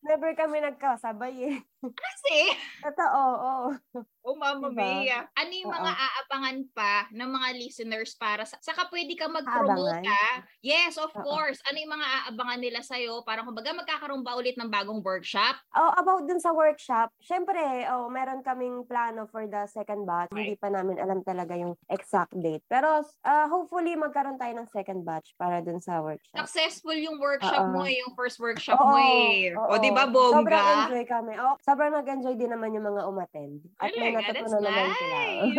never 0.06 0.32
kami 0.38 0.58
nagkasabay 0.62 1.34
eh. 1.50 1.58
Kasi, 1.92 2.38
Totoo, 2.80 3.22
oo. 3.36 3.68
oh 4.28 4.36
mama 4.40 4.72
Diba? 4.72 5.04
mia, 5.04 5.20
ano 5.36 5.52
yung 5.52 5.72
mga 5.72 5.92
Oo. 5.92 6.04
aabangan 6.08 6.58
pa 6.72 6.94
ng 7.12 7.28
mga 7.28 7.50
listeners 7.60 8.16
para 8.16 8.48
sa, 8.48 8.56
saka 8.64 8.88
pwede 8.88 9.20
ka 9.20 9.28
mag-promote 9.28 10.00
ka? 10.00 10.24
Yes, 10.64 10.96
of 10.96 11.12
Oo. 11.12 11.24
course. 11.28 11.60
Ano 11.68 11.76
yung 11.84 11.94
mga 12.00 12.08
aabangan 12.08 12.60
nila 12.64 12.80
sa'yo? 12.80 13.28
Parang 13.28 13.44
kumbaga 13.44 13.76
magkakaroon 13.76 14.24
ba 14.24 14.40
ulit 14.40 14.56
ng 14.56 14.72
bagong 14.72 15.04
workshop? 15.04 15.60
Oh, 15.76 15.92
about 16.00 16.24
dun 16.24 16.40
sa 16.40 16.56
workshop, 16.56 17.12
syempre, 17.20 17.60
oh, 17.92 18.08
meron 18.08 18.40
kaming 18.40 18.88
plano 18.88 19.28
for 19.28 19.44
the 19.44 19.68
second 19.68 20.08
batch. 20.08 20.32
Right. 20.32 20.56
Hindi 20.56 20.56
pa 20.56 20.72
namin 20.72 21.04
alam 21.04 21.20
talaga 21.20 21.60
yung 21.60 21.76
exact 21.92 22.32
date. 22.40 22.64
Pero 22.72 23.04
uh, 23.04 23.46
hopefully 23.52 24.00
magkaroon 24.00 24.40
tayo 24.40 24.56
ng 24.56 24.72
second 24.72 25.04
batch 25.04 25.36
para 25.36 25.60
dun 25.60 25.84
sa 25.84 26.00
workshop. 26.00 26.48
Successful 26.48 26.96
yung 26.96 27.20
workshop 27.20 27.68
Oo. 27.68 27.74
mo 27.76 27.82
eh, 27.84 28.00
yung 28.00 28.16
first 28.16 28.40
workshop 28.40 28.80
Oo, 28.80 28.88
mo 28.88 28.98
eh. 29.04 29.52
O, 29.52 29.76
oo. 29.76 29.78
di 29.84 29.92
ba, 29.92 30.08
Sobrang 30.08 30.16
bongga? 30.16 30.88
enjoy 30.88 31.04
kami. 31.08 31.34
Oh, 31.36 31.56
sobrang 31.74 31.98
nag-enjoy 31.98 32.38
din 32.38 32.54
naman 32.54 32.70
yung 32.78 32.86
mga 32.86 33.02
umattend. 33.10 33.66
At 33.82 33.90
may 33.98 34.14
natutunan 34.14 34.62
naman 34.62 34.94
sila. 34.94 35.18
nice. 35.18 35.58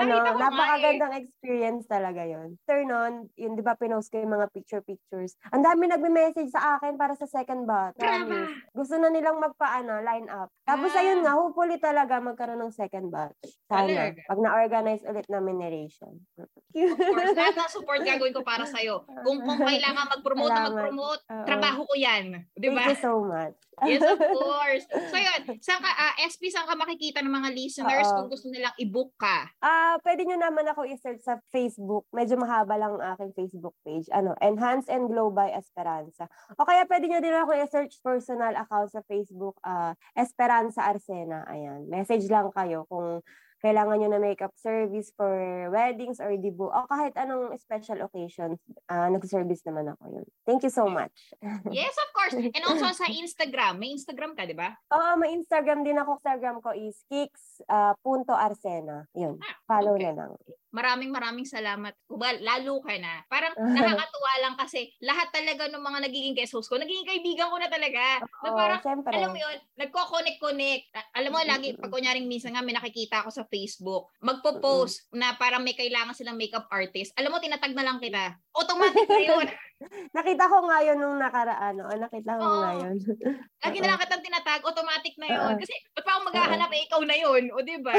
Ano, 0.00 0.14
nga 0.16 0.32
eh. 0.32 0.40
napakagandang 0.40 1.14
experience 1.20 1.84
talaga 1.84 2.24
yon. 2.24 2.56
After 2.64 2.80
nun, 2.88 3.28
yun, 3.36 3.52
di 3.52 3.60
ba, 3.60 3.76
pinost 3.76 4.08
ko 4.08 4.24
yung 4.24 4.32
mga 4.32 4.48
picture-pictures. 4.56 5.36
Ang 5.52 5.60
dami 5.60 5.84
nagme-message 5.84 6.48
sa 6.48 6.80
akin 6.80 6.96
para 6.96 7.12
sa 7.12 7.28
second. 7.28 7.68
Promise. 7.68 8.72
Gusto 8.72 8.96
na 8.96 9.12
nilang 9.12 9.36
magpaano, 9.36 10.00
line 10.00 10.32
up. 10.32 10.48
Tapos 10.64 10.96
Ah. 10.96 11.04
ayun 11.04 11.20
nga, 11.20 11.36
hopefully 11.36 11.76
talaga 11.76 12.16
magkaroon 12.24 12.64
ng 12.64 12.72
second 12.72 13.12
batch. 13.12 13.36
Sana. 13.68 13.84
Talaga. 13.84 14.20
Pag 14.24 14.40
na-organize 14.40 15.04
ulit 15.04 15.28
namin 15.28 15.60
ni 15.60 15.66
Rachel. 15.68 16.16
Of 16.40 16.96
course, 16.96 17.36
lahat 17.36 17.54
ng 17.60 17.68
support 17.68 18.00
gagawin 18.00 18.32
ko 18.32 18.40
para 18.40 18.64
sa'yo. 18.64 19.04
Kung, 19.04 19.44
kung 19.44 19.60
kailangan 19.60 20.08
mag-promote 20.08 20.56
mag-promote, 20.56 21.22
Oo. 21.28 21.44
trabaho 21.44 21.80
ko 21.84 21.94
yan. 22.00 22.48
Di 22.56 22.72
Thank 22.72 22.78
ba? 22.80 22.84
you 22.88 22.96
so 22.96 23.12
much. 23.20 23.58
Yes, 23.88 24.02
of 24.04 24.20
course. 24.20 24.84
So 24.90 25.16
yun, 25.16 25.40
saan 25.60 25.80
ka, 25.80 25.90
ah, 25.90 26.14
SP, 26.20 26.52
saan 26.52 26.68
ka 26.68 26.76
makikita 26.76 27.24
ng 27.24 27.32
mga 27.32 27.50
listeners 27.56 28.08
Oo. 28.10 28.14
kung 28.16 28.28
gusto 28.28 28.46
nilang 28.52 28.74
i-book 28.76 29.16
ka? 29.16 29.48
Ah, 29.64 29.96
pwede 30.04 30.28
nyo 30.28 30.36
naman 30.36 30.68
ako 30.68 30.84
i-search 30.88 31.22
sa 31.24 31.40
Facebook. 31.48 32.04
Medyo 32.12 32.36
mahaba 32.36 32.76
lang 32.76 32.96
ang 32.98 33.16
aking 33.16 33.32
Facebook 33.36 33.76
page. 33.84 34.06
Ano, 34.12 34.36
Enhance 34.40 34.90
and 34.92 35.08
Glow 35.08 35.32
by 35.32 35.52
Esperanza. 35.56 36.28
O 36.56 36.66
kaya 36.68 36.84
pwede 36.84 37.08
nyo 37.08 37.20
din 37.24 37.36
ako 37.36 37.56
i-search 37.56 38.00
personal 38.04 38.52
account 38.56 38.92
sa 38.92 39.00
Facebook, 39.06 39.56
ah, 39.64 39.96
Esperanza 40.12 40.84
Arsena. 40.84 41.46
Ayan. 41.48 41.88
Message 41.88 42.28
lang 42.28 42.52
kayo 42.52 42.84
kung 42.88 43.24
kailangan 43.60 44.00
nyo 44.00 44.08
na 44.08 44.20
makeup 44.20 44.52
service 44.56 45.12
for 45.14 45.68
weddings 45.68 46.18
or 46.18 46.32
debut, 46.36 46.68
o 46.68 46.88
kahit 46.88 47.12
anong 47.16 47.52
special 47.60 48.00
occasions, 48.04 48.56
uh, 48.88 49.08
nag-service 49.12 49.60
naman 49.68 49.92
ako 49.92 50.20
yun. 50.20 50.26
Thank 50.48 50.64
you 50.64 50.72
so 50.72 50.88
much. 50.88 51.12
yes, 51.72 51.92
of 51.96 52.10
course. 52.16 52.34
And 52.36 52.64
also 52.64 52.88
sa 52.96 53.06
Instagram. 53.08 53.76
May 53.76 53.92
Instagram 53.96 54.32
ka, 54.32 54.48
di 54.48 54.56
ba? 54.56 54.72
Oo, 54.92 55.20
may 55.20 55.36
Instagram 55.36 55.84
din 55.84 56.00
ako. 56.00 56.20
Instagram 56.20 56.64
ko 56.64 56.72
is 56.72 57.00
kicks 57.08 57.60
uh, 57.68 57.92
punto 58.00 58.32
arsena. 58.32 59.04
Yun. 59.12 59.36
Ah, 59.40 59.56
Follow 59.68 59.96
okay. 59.96 60.08
na 60.08 60.12
lang 60.24 60.32
maraming 60.70 61.10
maraming 61.10 61.46
salamat. 61.46 61.94
Well, 62.06 62.38
lalo 62.42 62.82
ka 62.82 62.94
na. 62.98 63.22
Parang 63.26 63.54
nakakatuwa 63.76 64.32
lang 64.42 64.54
kasi 64.58 64.90
lahat 65.02 65.28
talaga 65.34 65.66
ng 65.70 65.82
mga 65.82 65.98
nagiging 66.06 66.34
guest 66.38 66.54
host 66.54 66.70
ko, 66.70 66.78
nagiging 66.78 67.06
kaibigan 67.06 67.50
ko 67.50 67.58
na 67.58 67.70
talaga. 67.70 68.22
Oo, 68.22 68.44
na 68.46 68.50
parang, 68.54 68.80
syempre. 68.82 69.12
alam 69.14 69.30
mo 69.34 69.38
yun, 69.38 69.56
nagko-connect-connect. 69.78 70.84
Alam 71.14 71.30
mo, 71.34 71.38
lagi, 71.42 71.68
pag 71.74 71.92
kunyaring 71.92 72.26
minsan 72.30 72.54
nga 72.54 72.64
may 72.64 72.74
nakikita 72.74 73.22
ako 73.22 73.30
sa 73.34 73.44
Facebook, 73.50 74.10
magpo-post 74.22 75.10
na 75.14 75.34
parang 75.36 75.66
may 75.66 75.74
kailangan 75.74 76.14
silang 76.14 76.38
makeup 76.38 76.70
artist. 76.70 77.12
Alam 77.18 77.34
mo, 77.34 77.42
tinatag 77.42 77.74
na 77.74 77.84
lang 77.84 77.98
kita. 77.98 78.38
Automatic 78.54 79.06
na 79.10 79.22
yun. 79.22 79.46
nakita 80.16 80.44
ko 80.44 80.68
nga 80.68 80.78
yun 80.84 80.98
nung 81.00 81.16
nakaraan. 81.16 81.74
O, 81.80 81.94
nakita 81.96 82.36
ko 82.36 82.44
nga 82.60 82.72
yun. 82.84 82.96
Lagi 83.64 83.78
na 83.80 83.88
lang 83.88 84.00
kitang 84.00 84.24
tinatag, 84.24 84.62
automatic 84.62 85.14
na 85.16 85.28
yun. 85.28 85.54
Kasi, 85.56 85.72
ba't 85.96 86.04
pa 86.04 86.10
ako 86.16 86.20
maghahanap, 86.30 86.70
eh, 86.76 86.84
ikaw 86.84 87.00
na 87.04 87.16
yun. 87.16 87.48
O, 87.56 87.64
di 87.64 87.80
ba? 87.80 87.96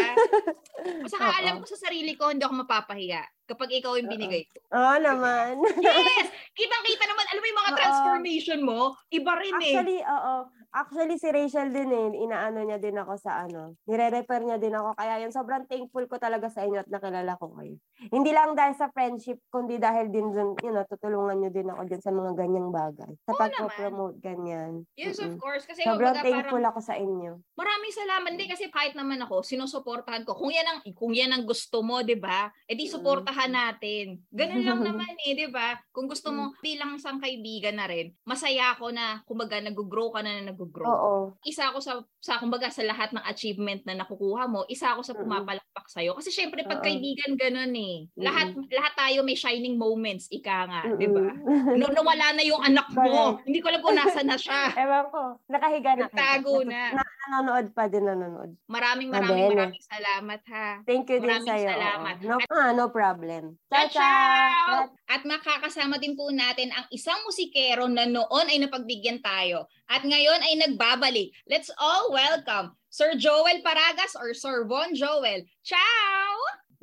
Saka 1.10 1.42
alam 1.42 1.62
ko 1.62 1.66
sa 1.66 1.90
sarili 1.90 2.14
ko, 2.14 2.30
hindi 2.30 2.46
ako 2.46 2.61
mapapahiya 2.62 3.26
kapag 3.52 3.84
ikaw 3.84 4.00
yung 4.00 4.08
binigay 4.08 4.48
ko. 4.48 4.64
Oo 4.72 4.96
naman. 5.04 5.60
yes! 5.84 6.28
Kitang-kita 6.60 7.04
naman. 7.04 7.26
Alam 7.32 7.42
mo 7.44 7.48
yung 7.48 7.62
mga 7.64 7.74
transformation 7.76 8.60
mo, 8.64 8.80
iba 9.12 9.32
rin 9.36 9.56
eh. 9.60 9.76
Actually, 9.76 10.00
oo. 10.04 10.36
Actually, 10.72 11.20
si 11.20 11.28
Rachel 11.28 11.68
din 11.76 11.92
eh, 11.92 12.24
inaano 12.24 12.64
niya 12.64 12.80
din 12.80 12.96
ako 12.96 13.20
sa 13.20 13.44
ano, 13.44 13.76
nire-refer 13.84 14.40
niya 14.40 14.56
din 14.56 14.72
ako. 14.72 14.96
Kaya 14.96 15.20
yun, 15.20 15.36
sobrang 15.36 15.68
thankful 15.68 16.08
ko 16.08 16.16
talaga 16.16 16.48
sa 16.48 16.64
inyo 16.64 16.80
at 16.80 16.88
nakilala 16.88 17.36
ko 17.36 17.52
kayo. 17.60 17.76
Hindi 18.08 18.32
lang 18.32 18.56
dahil 18.56 18.80
sa 18.80 18.88
friendship, 18.88 19.44
kundi 19.52 19.76
dahil 19.84 20.08
din 20.08 20.32
dun, 20.32 20.56
you 20.64 20.72
know, 20.72 20.88
tutulungan 20.88 21.44
niyo 21.44 21.52
din 21.52 21.68
ako 21.68 21.82
din 21.92 22.00
sa 22.00 22.16
mga 22.16 22.32
ganyang 22.40 22.72
bagay. 22.72 23.12
Sa 23.28 23.36
pag-promote 23.36 24.24
ganyan. 24.24 24.88
Yes, 24.96 25.20
of 25.20 25.36
course. 25.44 25.68
Kasi 25.68 25.84
sobrang 25.84 26.16
thankful 26.24 26.60
parang, 26.60 26.72
ako 26.72 26.80
sa 26.80 26.96
inyo. 26.96 27.32
Maraming 27.60 27.92
salamat 27.92 28.32
din 28.40 28.48
kasi 28.48 28.72
kahit 28.72 28.96
naman 28.96 29.20
ako, 29.28 29.44
sinusuportahan 29.44 30.24
ko. 30.24 30.40
Kung 30.40 30.56
yan 30.56 30.68
ang, 30.68 30.80
kung 30.96 31.12
yan 31.12 31.36
ang 31.36 31.44
gusto 31.44 31.84
mo, 31.84 32.00
di 32.00 32.16
ba? 32.16 32.48
Eh 32.64 32.80
di 32.80 32.88
suportahan 32.88 33.41
natin. 33.46 34.24
Ganun 34.32 34.64
lang 34.66 34.82
naman 34.88 35.14
eh, 35.28 35.38
di 35.38 35.48
ba? 35.52 35.78
Kung 35.92 36.10
gusto 36.10 36.34
mo 36.34 36.56
bilang 36.64 36.98
isang 36.98 37.22
kaibigan 37.22 37.78
na 37.78 37.86
rin, 37.86 38.14
masaya 38.26 38.74
ako 38.74 38.90
na 38.90 39.22
kumbaga 39.28 39.62
nag-grow 39.62 40.10
ka 40.10 40.24
na 40.26 40.42
na 40.42 40.52
nag 40.52 40.62
nag-grow. 40.62 40.88
Oo. 40.88 41.14
Isa 41.42 41.70
ako 41.70 41.80
sa, 41.82 41.94
sa 42.22 42.38
kumbaga 42.38 42.70
sa 42.70 42.86
lahat 42.86 43.12
ng 43.12 43.24
achievement 43.26 43.82
na 43.86 43.98
nakukuha 43.98 44.46
mo, 44.46 44.66
isa 44.70 44.94
ako 44.94 45.02
sa 45.02 45.18
pumapalakpak 45.18 45.86
sa 45.90 46.00
iyo. 46.00 46.14
Kasi 46.14 46.30
syempre 46.30 46.64
pag 46.64 46.82
kaibigan 46.86 47.34
ganun 47.36 47.74
eh. 47.74 48.08
Lahat 48.18 48.54
lahat 48.54 48.94
tayo 48.96 49.26
may 49.26 49.38
shining 49.38 49.76
moments, 49.76 50.30
ika 50.30 50.70
nga. 50.70 50.82
'di 50.96 51.08
ba? 51.10 51.28
No, 51.76 51.90
nawala 51.90 52.38
na 52.38 52.44
yung 52.46 52.62
anak 52.62 52.88
mo. 52.94 53.42
Hindi 53.42 53.60
ko 53.60 53.68
alam 53.70 53.82
kung 53.82 53.98
nasa 53.98 54.22
na 54.22 54.38
siya. 54.38 54.72
Ewan 54.84 55.06
ko. 55.10 55.22
Nakahiga 55.50 55.92
na. 55.98 56.02
Nagtago 56.08 56.54
na. 56.66 56.82
na. 56.96 57.04
Nanonood 57.32 57.68
pa 57.72 57.86
din 57.88 58.04
nanonood. 58.06 58.52
Maraming 58.68 59.10
maraming 59.14 59.54
maraming 59.54 59.86
salamat 59.86 60.42
ha. 60.52 60.68
Thank 60.84 61.08
you 61.14 61.22
maraming 61.22 61.46
din 61.46 61.48
sa 61.48 61.56
iyo. 61.56 61.70
salamat. 61.70 62.16
No, 62.26 62.36
ah, 62.50 62.72
no 62.76 62.86
problem. 62.90 63.31
Ciao, 63.72 63.88
ciao! 63.88 64.92
At 65.08 65.24
makakasama 65.24 66.02
din 66.02 66.20
po 66.20 66.28
natin 66.34 66.74
ang 66.76 66.88
isang 66.92 67.22
musikero 67.24 67.88
na 67.88 68.04
noon 68.04 68.48
ay 68.52 68.60
napagbigyan 68.60 69.24
tayo. 69.24 69.70
At 69.88 70.04
ngayon 70.04 70.44
ay 70.44 70.54
nagbabalik. 70.60 71.32
Let's 71.48 71.72
all 71.80 72.12
welcome 72.12 72.76
Sir 72.92 73.16
Joel 73.16 73.64
Paragas 73.64 74.20
or 74.20 74.36
Sir 74.36 74.68
Von 74.68 74.92
Joel. 74.92 75.48
Ciao! 75.64 76.34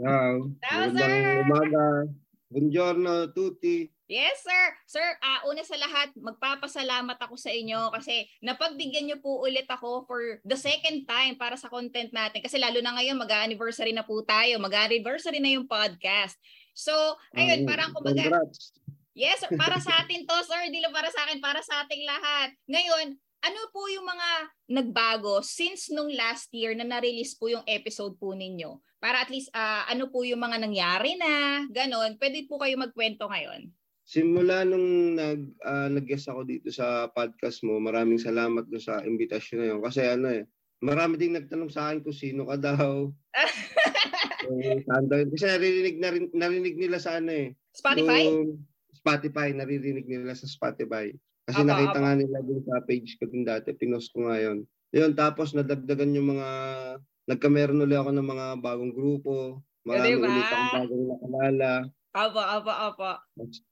Ciao! 0.01 0.49
Ciao, 0.65 0.85
sir! 0.95 1.45
umaga. 1.45 2.09
Buongiorno 2.49 3.29
tutti. 3.37 3.98
Yes, 4.09 4.41
sir. 4.41 4.65
Sir, 4.89 5.05
uh, 5.21 5.53
una 5.53 5.61
sa 5.61 5.77
lahat, 5.77 6.17
magpapasalamat 6.17 7.21
ako 7.21 7.37
sa 7.37 7.53
inyo 7.53 7.93
kasi 7.93 8.25
napagbigyan 8.41 9.05
niyo 9.05 9.21
po 9.21 9.45
ulit 9.45 9.69
ako 9.69 10.09
for 10.09 10.41
the 10.49 10.57
second 10.57 11.05
time 11.05 11.37
para 11.37 11.61
sa 11.61 11.69
content 11.69 12.09
natin. 12.09 12.41
Kasi 12.41 12.57
lalo 12.57 12.81
na 12.81 12.97
ngayon, 12.97 13.21
mag-anniversary 13.21 13.93
na 13.93 14.09
po 14.09 14.25
tayo. 14.25 14.57
Mag-anniversary 14.65 15.45
na 15.45 15.53
yung 15.53 15.69
podcast. 15.69 16.41
So, 16.73 16.97
ayun, 17.37 17.69
parang 17.69 17.93
kumbaga... 17.93 18.33
Congrats. 18.33 18.73
Yes, 19.13 19.45
sir. 19.45 19.53
Para 19.61 19.77
sa 19.77 20.01
atin 20.01 20.25
to, 20.25 20.37
sir. 20.49 20.57
Hindi 20.65 20.81
lang 20.81 20.97
para 20.97 21.13
sa 21.13 21.29
akin, 21.29 21.45
para 21.45 21.61
sa 21.61 21.85
ating 21.85 22.09
lahat. 22.09 22.57
Ngayon, 22.65 23.13
ano 23.45 23.61
po 23.77 23.93
yung 23.93 24.09
mga 24.09 24.29
nagbago 24.73 25.45
since 25.45 25.93
nung 25.93 26.09
last 26.17 26.49
year 26.57 26.73
na 26.73 26.89
na-release 26.89 27.37
po 27.37 27.53
yung 27.53 27.67
episode 27.69 28.17
po 28.17 28.33
ninyo? 28.33 28.81
Para 29.05 29.21
at 29.21 29.29
least 29.29 29.53
uh, 29.53 29.85
ano 29.85 30.09
po 30.09 30.25
yung 30.25 30.41
mga 30.41 30.65
nangyari 30.65 31.13
na, 31.21 31.61
ganon. 31.69 32.17
Pwede 32.17 32.49
po 32.49 32.57
kayo 32.57 32.81
magkwento 32.81 33.29
ngayon 33.29 33.69
simula 34.09 34.65
nung 34.65 35.21
nag 35.21 35.53
uh, 35.61 35.93
nag-guest 35.93 36.33
ako 36.33 36.49
dito 36.49 36.73
sa 36.73 37.13
podcast 37.13 37.61
mo, 37.61 37.77
maraming 37.77 38.17
salamat 38.17 38.65
do 38.65 38.81
sa 38.81 39.05
invitation 39.05 39.61
na 39.61 39.77
yun. 39.77 39.85
Kasi 39.85 40.01
ano 40.01 40.33
eh, 40.33 40.49
marami 40.81 41.21
ding 41.21 41.37
nagtanong 41.37 41.69
sa 41.69 41.93
akin 41.93 42.01
kung 42.01 42.17
sino 42.17 42.49
ka 42.49 42.57
daw. 42.57 43.13
um, 44.49 45.05
Kasi 45.13 45.45
narinig, 45.45 46.01
narinig, 46.01 46.33
narinig 46.33 46.77
nila 46.81 46.97
sa 46.97 47.21
ano 47.21 47.37
eh. 47.37 47.53
Spotify? 47.77 48.25
Yung 48.25 48.65
Spotify, 48.97 49.53
naririnig 49.53 50.09
nila 50.09 50.33
sa 50.33 50.49
Spotify. 50.49 51.13
Kasi 51.45 51.61
apa, 51.61 51.69
nakita 51.69 52.01
apa. 52.01 52.05
nga 52.09 52.13
nila 52.17 52.39
din 52.49 52.61
sa 52.65 52.81
page 52.89 53.11
ko 53.21 53.29
din 53.29 53.45
dati, 53.45 53.77
pinost 53.77 54.09
ko 54.17 54.25
nga 54.25 54.41
yun. 54.41 54.65
Yun, 54.97 55.13
tapos 55.13 55.53
nadagdagan 55.53 56.17
yung 56.17 56.33
mga, 56.33 56.49
nagkameron 57.29 57.85
ulit 57.85 58.01
ako 58.01 58.17
ng 58.17 58.25
mga 58.25 58.47
bagong 58.65 58.93
grupo, 58.97 59.61
marami 59.85 60.17
diba? 60.17 60.33
ulit 60.33 60.49
akong 60.49 60.73
bagong 60.81 61.05
nakalala. 61.13 61.73
Apa, 62.19 62.43
apa, 62.59 62.73
apa. 62.91 63.11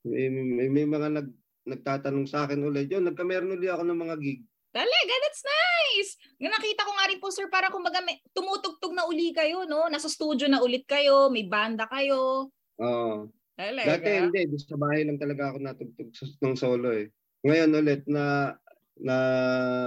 May, 0.06 0.30
may, 0.30 0.70
may 0.70 0.86
mga 0.86 1.08
nag, 1.10 1.28
nagtatanong 1.66 2.30
sa 2.30 2.46
akin 2.46 2.62
ulit. 2.62 2.86
Yun, 2.86 3.02
nagkameron 3.10 3.58
ulit 3.58 3.74
ako 3.74 3.82
ng 3.82 4.00
mga 4.06 4.14
gig. 4.22 4.46
Talaga, 4.70 5.12
that's 5.24 5.42
nice. 5.42 6.10
Nakita 6.38 6.86
ko 6.86 6.92
nga 6.94 7.08
rin 7.10 7.18
po, 7.18 7.32
sir, 7.34 7.50
para 7.50 7.72
kumbaga 7.74 7.98
may, 8.06 8.22
tumutugtog 8.30 8.94
na 8.94 9.08
uli 9.08 9.34
kayo, 9.34 9.66
no? 9.66 9.90
Nasa 9.90 10.06
studio 10.06 10.46
na 10.46 10.62
ulit 10.62 10.86
kayo, 10.86 11.26
may 11.32 11.48
banda 11.48 11.90
kayo. 11.90 12.52
Oo. 12.78 13.32
Talaga? 13.56 13.96
Dati 13.96 14.08
hindi, 14.20 14.52
sa 14.60 14.76
bahay 14.76 15.08
lang 15.08 15.16
talaga 15.16 15.50
ako 15.50 15.56
natugtog 15.64 16.10
ng 16.44 16.56
solo 16.60 16.92
eh. 16.92 17.08
Ngayon 17.40 17.70
ulit 17.72 18.04
na 18.04 18.52
na 19.00 19.16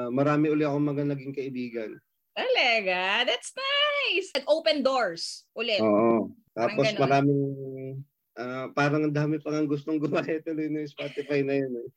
marami 0.09 0.49
uli 0.49 0.65
akong 0.65 0.89
mga 0.89 1.03
naging 1.13 1.33
kaibigan. 1.37 1.91
Talaga? 2.33 3.29
That's 3.29 3.53
nice. 3.53 4.33
Nag-open 4.33 4.81
doors 4.81 5.45
ulit. 5.53 5.85
Oo. 5.85 6.33
Tapos 6.57 6.97
maraming 6.97 7.45
Uh, 8.39 8.71
parang 8.71 9.03
ang 9.03 9.11
dami 9.11 9.35
pang 9.43 9.67
gustong 9.67 9.99
gumaya 9.99 10.39
tuloy 10.47 10.71
ng 10.71 10.87
Spotify 10.87 11.43
na 11.43 11.59
yun. 11.59 11.71
Eh. 11.75 11.89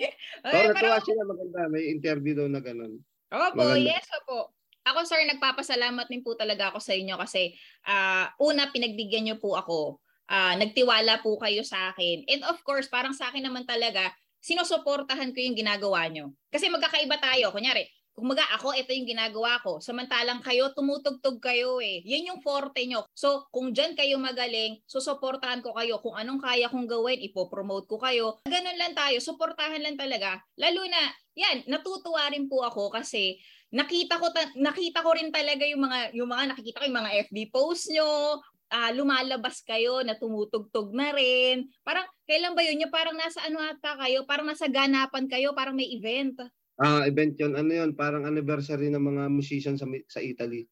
okay, 0.48 0.64
oh, 0.64 0.72
natuwa 0.72 0.96
parang... 0.96 1.04
sila 1.04 1.22
maganda. 1.28 1.60
May 1.68 1.92
interview 1.92 2.32
daw 2.32 2.48
na 2.48 2.64
ganun. 2.64 3.04
Opo, 3.28 3.60
maganda. 3.60 3.84
yes 3.84 4.08
opo. 4.24 4.56
Ako 4.88 5.04
sir, 5.04 5.20
nagpapasalamat 5.28 6.08
din 6.08 6.24
po 6.24 6.32
talaga 6.40 6.72
ako 6.72 6.80
sa 6.80 6.96
inyo 6.96 7.20
kasi 7.20 7.52
uh, 7.84 8.32
una, 8.40 8.72
pinagbigyan 8.72 9.28
niyo 9.28 9.36
po 9.36 9.60
ako. 9.60 10.00
Uh, 10.24 10.56
nagtiwala 10.56 11.20
po 11.20 11.36
kayo 11.36 11.60
sa 11.60 11.92
akin. 11.92 12.24
And 12.24 12.40
of 12.48 12.64
course, 12.64 12.88
parang 12.88 13.12
sa 13.12 13.28
akin 13.28 13.44
naman 13.44 13.68
talaga, 13.68 14.08
sinusuportahan 14.40 15.36
ko 15.36 15.38
yung 15.44 15.58
ginagawa 15.58 16.08
nyo. 16.08 16.32
Kasi 16.48 16.72
magkakaiba 16.72 17.20
tayo. 17.20 17.52
Kunyari, 17.52 17.84
Kumaga 18.20 18.44
ako, 18.52 18.76
ito 18.76 18.92
yung 18.92 19.08
ginagawa 19.08 19.56
ko. 19.64 19.80
Samantalang 19.80 20.44
kayo, 20.44 20.68
tumutugtog 20.76 21.40
kayo 21.40 21.80
eh. 21.80 22.04
Yan 22.04 22.36
yung 22.36 22.40
forte 22.44 22.84
nyo. 22.84 23.08
So, 23.16 23.48
kung 23.48 23.72
dyan 23.72 23.96
kayo 23.96 24.20
magaling, 24.20 24.84
susuportahan 24.84 25.64
ko 25.64 25.72
kayo. 25.72 26.04
Kung 26.04 26.20
anong 26.20 26.44
kaya 26.44 26.68
kong 26.68 26.84
gawin, 26.84 27.24
ipopromote 27.24 27.88
ko 27.88 27.96
kayo. 27.96 28.36
Ganun 28.44 28.76
lang 28.76 28.92
tayo. 28.92 29.16
Suportahan 29.24 29.80
lang 29.80 29.96
talaga. 29.96 30.36
Lalo 30.60 30.84
na, 30.84 31.08
yan, 31.32 31.64
natutuwa 31.64 32.28
rin 32.28 32.44
po 32.44 32.60
ako 32.60 32.92
kasi 32.92 33.40
nakita 33.72 34.20
ko 34.20 34.28
ta- 34.34 34.52
nakita 34.58 35.00
ko 35.00 35.14
rin 35.14 35.30
talaga 35.30 35.62
yung 35.62 35.86
mga 35.86 35.98
yung 36.18 36.26
mga 36.26 36.44
nakikita 36.52 36.82
ko 36.82 36.84
yung 36.90 37.00
mga 37.00 37.12
FB 37.30 37.36
posts 37.54 37.88
nyo, 37.94 38.42
uh, 38.70 38.90
lumalabas 38.94 39.62
kayo 39.66 40.02
na 40.06 40.18
tumutugtog 40.18 40.94
na 40.94 41.14
rin. 41.14 41.70
Parang 41.82 42.06
kailan 42.26 42.54
ba 42.54 42.62
yun? 42.66 42.82
Yung 42.86 42.94
parang 42.94 43.18
nasa 43.18 43.42
ano 43.46 43.58
ata 43.62 43.98
kayo, 43.98 44.26
parang 44.26 44.46
nasa 44.46 44.70
ganapan 44.70 45.26
kayo, 45.26 45.54
parang 45.54 45.74
may 45.74 45.90
event. 45.90 46.38
Ah, 46.80 47.04
event 47.04 47.36
'yon. 47.36 47.52
Ano 47.60 47.72
'yon? 47.76 47.92
Parang 47.92 48.24
anniversary 48.24 48.88
ng 48.88 49.04
mga 49.04 49.22
musician 49.28 49.76
sa 49.76 49.84
sa 50.08 50.24
Italy. 50.24 50.64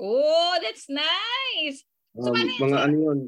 Oh, 0.00 0.58
that's 0.62 0.88
nice. 0.88 1.84
So, 2.24 2.32
um, 2.32 2.56
mga 2.56 2.76
ano 2.88 2.96
'yon? 2.96 3.18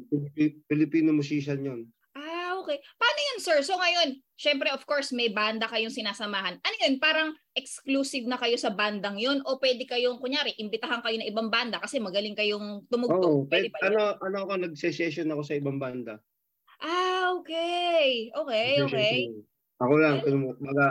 Filipino 0.69 1.13
musician 1.13 1.61
'yon. 1.61 1.93
Ah, 2.17 2.57
okay. 2.57 2.81
Paano 2.97 3.19
'yun, 3.21 3.39
sir? 3.43 3.59
So 3.61 3.77
ngayon, 3.77 4.17
syempre 4.33 4.73
of 4.73 4.81
course 4.89 5.13
may 5.13 5.29
banda 5.29 5.69
kayong 5.69 5.93
sinasamahan. 5.93 6.57
Ano 6.57 6.75
'yun? 6.81 6.97
Parang 6.97 7.37
exclusive 7.53 8.25
na 8.25 8.39
kayo 8.41 8.57
sa 8.57 8.73
bandang 8.73 9.21
'yun 9.21 9.45
o 9.45 9.61
pwede 9.61 9.85
kayong 9.85 10.17
kunyari 10.17 10.57
imbitahan 10.57 11.05
kayo 11.05 11.21
ng 11.21 11.29
ibang 11.29 11.53
banda 11.53 11.77
kasi 11.77 12.01
magaling 12.01 12.33
kayong 12.33 12.81
tumugtog. 12.89 13.37
Oh, 13.47 13.47
pwede 13.47 13.71
pa 13.71 13.79
ano 13.87 14.19
ano 14.19 14.35
ako 14.43 14.53
nagse-session 14.59 15.31
ako 15.31 15.41
sa 15.47 15.55
ibang 15.55 15.79
banda. 15.79 16.19
Ah, 16.81 17.35
okay. 17.39 18.31
Okay, 18.35 18.81
okay. 18.87 19.31
Ako 19.79 19.93
lang, 19.99 20.19
kung 20.23 20.43
mga 20.59 20.85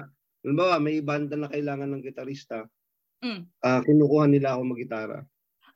Halimbawa, 0.49 0.81
may 0.81 1.05
banda 1.05 1.37
na 1.37 1.53
kailangan 1.53 1.93
ng 1.93 2.01
gitarista, 2.01 2.65
mm. 3.21 3.61
uh, 3.61 3.81
kinukuha 3.85 4.25
nila 4.33 4.57
ako 4.57 4.65
mag-gitara. 4.65 5.21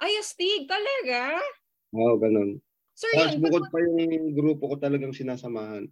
Ay, 0.01 0.17
astig, 0.17 0.65
talaga? 0.65 1.37
Oo, 1.93 2.17
ganun. 2.17 2.57
Sir, 2.97 3.13
Tapos 3.13 3.37
yun, 3.37 3.45
bukod 3.45 3.65
pa 3.69 3.85
yung 3.85 4.33
grupo 4.33 4.73
ko 4.73 4.75
talagang 4.81 5.13
sinasamahan. 5.13 5.85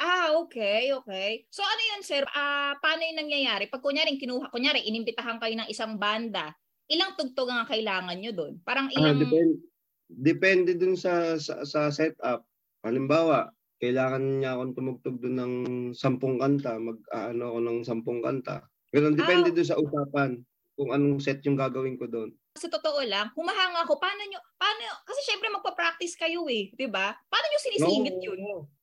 Ah, 0.00 0.32
okay, 0.40 0.96
okay. 0.96 1.44
So 1.52 1.60
ano 1.60 1.82
yun, 1.92 2.02
sir? 2.08 2.24
Ah, 2.32 2.72
paano 2.80 3.04
yung 3.04 3.20
nangyayari? 3.20 3.68
Pag 3.68 3.84
kunyari, 3.84 4.16
kinuha, 4.16 4.48
kunyari, 4.48 4.80
inimbitahan 4.88 5.36
kayo 5.36 5.52
ng 5.52 5.68
isang 5.68 6.00
banda, 6.00 6.56
ilang 6.88 7.12
tugtog 7.20 7.52
ang 7.52 7.68
kailangan 7.68 8.16
nyo 8.16 8.32
doon? 8.32 8.54
Parang 8.64 8.88
Ah, 8.88 9.12
ilang... 9.12 9.20
depende, 9.20 9.60
depende 10.08 10.72
dun 10.80 10.96
sa, 10.96 11.36
sa, 11.36 11.68
sa 11.68 11.92
setup. 11.92 12.48
Halimbawa, 12.80 13.52
kailangan 13.82 14.22
niya 14.40 14.54
akong 14.54 14.74
tumugtog 14.78 15.16
dun 15.18 15.36
ng 15.36 15.54
sampung 15.92 16.38
kanta, 16.38 16.78
mag-ano 16.78 17.42
ako 17.50 17.58
ng 17.66 17.78
sampung 17.82 18.20
kanta. 18.22 18.62
Ganun, 18.94 19.18
depende 19.18 19.50
Ah. 19.50 19.54
dun 19.56 19.66
sa 19.66 19.78
usapan 19.80 20.30
kung 20.78 20.90
anong 20.94 21.18
set 21.20 21.42
yung 21.44 21.58
gagawin 21.58 21.98
ko 21.98 22.06
doon. 22.06 22.30
sa 22.52 22.68
totoo 22.68 23.00
lang, 23.08 23.32
humahanga 23.32 23.80
ako. 23.88 23.96
Paano 23.96 24.20
nyo, 24.28 24.36
paano, 24.60 24.84
kasi 25.08 25.20
syempre 25.24 25.48
magpa-practice 25.48 26.20
kayo 26.20 26.44
eh, 26.52 26.68
di 26.76 26.84
ba? 26.84 27.16
Paano 27.32 27.46
nyo 27.48 27.60
sinisingit 27.64 28.16
yun? 28.20 28.40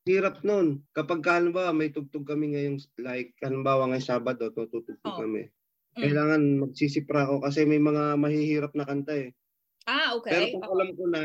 Hirap 0.10 0.42
nun. 0.42 0.82
Kapag 0.90 1.22
ka, 1.22 1.38
halimbawa, 1.38 1.70
may 1.70 1.94
tugtog 1.94 2.26
kami 2.26 2.58
ngayong, 2.58 2.82
like, 2.98 3.38
halimbawa 3.46 3.86
ngayong 3.94 4.10
Sabado, 4.10 4.50
to, 4.50 4.66
tutugtog 4.68 5.14
Oo. 5.14 5.22
kami. 5.22 5.54
Mm. 5.94 6.02
Kailangan 6.02 6.42
magsisipra 6.66 7.30
ako 7.30 7.46
kasi 7.46 7.62
may 7.70 7.78
mga 7.78 8.18
mahihirap 8.18 8.74
na 8.74 8.90
kanta 8.90 9.14
eh. 9.14 9.30
Ah, 9.86 10.18
Pero 10.26 10.50
okay. 10.50 10.52
kung 10.58 10.66
alam 10.66 10.90
ko 10.98 11.04
na, 11.08 11.20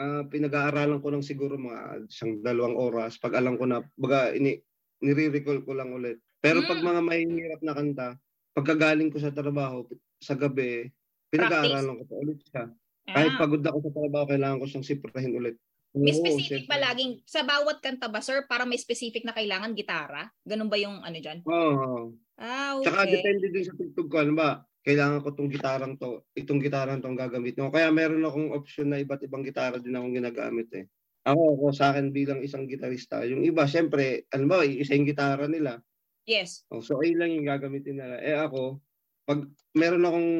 ah, 0.00 0.24
pinag-aaralan 0.24 1.04
ko 1.04 1.08
lang 1.12 1.20
siguro 1.20 1.60
mga 1.60 2.08
isang 2.08 2.40
dalawang 2.40 2.74
oras. 2.74 3.20
Pag 3.20 3.36
alam 3.36 3.60
ko 3.60 3.68
na, 3.68 3.84
baga, 4.00 4.32
ini, 4.32 4.56
nire-recall 5.04 5.60
ko 5.62 5.76
lang 5.76 5.92
ulit. 5.92 6.18
Pero 6.40 6.64
pag 6.64 6.80
Mm. 6.80 6.88
mga 6.88 7.00
mahihirap 7.04 7.60
na 7.60 7.76
kanta, 7.76 8.08
pagkagaling 8.56 9.12
ko 9.12 9.20
sa 9.20 9.28
trabaho, 9.30 9.84
sa 10.16 10.32
gabi, 10.32 10.88
pinag-aaralan 11.28 12.00
ko 12.00 12.04
pa 12.08 12.16
ulit 12.16 12.38
siya. 12.48 12.64
Kahit 13.04 13.32
Ah. 13.36 13.38
pagod 13.38 13.60
ako 13.60 13.78
sa 13.84 13.92
trabaho, 13.92 14.24
kailangan 14.26 14.58
ko 14.58 14.66
siyang 14.66 14.88
siprahin 14.88 15.36
ulit. 15.36 15.56
May 15.90 16.14
specific 16.14 16.70
ba 16.70 16.78
laging, 16.78 17.18
sa 17.26 17.42
bawat 17.42 17.82
kanta 17.82 18.06
ba, 18.06 18.22
sir, 18.22 18.46
para 18.46 18.62
may 18.62 18.78
specific 18.78 19.26
na 19.26 19.34
kailangan 19.34 19.74
gitara? 19.74 20.30
Ganun 20.46 20.70
ba 20.70 20.78
yung 20.78 21.02
ano 21.02 21.18
dyan? 21.18 21.42
Oo. 21.42 22.14
Ah, 22.38 22.78
Tsaka 22.78 23.04
okay. 23.04 23.18
depende 23.18 23.50
din 23.50 23.64
sa 23.66 23.74
tugtog 23.74 24.06
ko. 24.06 24.16
Ano 24.22 24.32
ba? 24.38 24.62
Kailangan 24.80 25.20
ko 25.20 25.28
tong 25.36 25.52
gitarang 25.52 25.94
to, 26.00 26.24
itong 26.32 26.60
gitarang 26.60 27.04
tong 27.04 27.18
gagamitin 27.18 27.68
ko. 27.68 27.70
Kaya 27.72 27.92
meron 27.92 28.24
akong 28.24 28.56
option 28.56 28.88
na 28.88 28.96
iba't 28.96 29.20
ibang 29.28 29.44
gitara 29.44 29.76
din 29.76 29.92
akong 29.92 30.16
ginagamit 30.16 30.68
eh. 30.72 30.84
Ako, 31.28 31.60
ako 31.60 31.64
sa 31.76 31.92
akin 31.92 32.16
bilang 32.16 32.40
isang 32.40 32.64
gitarista. 32.64 33.20
Yung 33.28 33.44
iba, 33.44 33.68
syempre, 33.68 34.24
ano 34.32 34.44
ba, 34.48 34.64
isa 34.64 34.96
yung 34.96 35.04
gitara 35.04 35.44
nila. 35.44 35.84
Yes. 36.24 36.64
Oh, 36.72 36.80
so, 36.80 36.96
ayun 37.04 37.20
lang 37.20 37.30
yung 37.36 37.44
gagamitin 37.48 38.00
nila. 38.00 38.16
Eh 38.24 38.32
ako, 38.32 38.80
pag 39.28 39.44
meron 39.76 40.08
akong, 40.08 40.30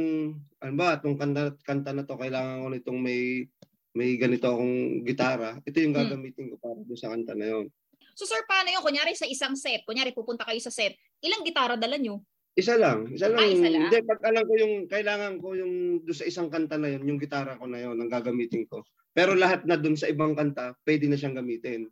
ano 0.64 0.72
ba, 0.72 0.96
itong 0.96 1.20
kanta, 1.20 1.52
kanta 1.60 1.92
na 1.92 2.08
to, 2.08 2.16
kailangan 2.16 2.64
ko 2.64 2.68
nitong 2.72 3.00
may 3.00 3.44
may 3.90 4.14
ganito 4.14 4.46
akong 4.46 5.02
gitara. 5.02 5.58
Ito 5.66 5.76
yung 5.82 5.92
Hmm. 5.98 6.06
gagamitin 6.06 6.54
ko 6.54 6.62
para 6.62 6.78
doon 6.78 6.94
sa 6.94 7.10
kanta 7.10 7.34
na 7.34 7.46
yun. 7.50 7.66
So, 8.14 8.22
sir, 8.22 8.38
paano 8.46 8.70
yun? 8.70 8.86
Kunyari 8.86 9.18
sa 9.18 9.26
isang 9.26 9.58
set, 9.58 9.82
kunyari 9.82 10.14
pupunta 10.14 10.46
kayo 10.46 10.62
sa 10.62 10.70
set, 10.70 10.94
ilang 11.18 11.42
gitara 11.42 11.74
dala 11.74 11.98
nyo? 11.98 12.22
Isa 12.60 12.76
lang. 12.76 13.08
Isa 13.08 13.32
lang. 13.32 13.40
Ah, 13.40 13.48
isa 13.48 13.68
lang? 13.72 13.88
Hindi, 13.88 13.98
pag 14.04 14.20
alam 14.20 14.44
ko 14.44 14.52
yung, 14.60 14.74
kailangan 14.84 15.34
ko 15.40 15.56
yung 15.56 16.04
doon 16.04 16.18
sa 16.18 16.28
isang 16.28 16.52
kanta 16.52 16.76
na 16.76 16.92
yun, 16.92 17.08
yung 17.08 17.20
gitara 17.20 17.56
ko 17.56 17.64
na 17.64 17.80
yun, 17.80 17.96
ang 17.96 18.12
gagamitin 18.12 18.68
ko. 18.68 18.84
Pero 19.16 19.32
lahat 19.32 19.64
na 19.64 19.80
doon 19.80 19.96
sa 19.96 20.12
ibang 20.12 20.36
kanta, 20.36 20.76
pwede 20.84 21.08
na 21.08 21.16
siyang 21.16 21.40
gamitin. 21.40 21.88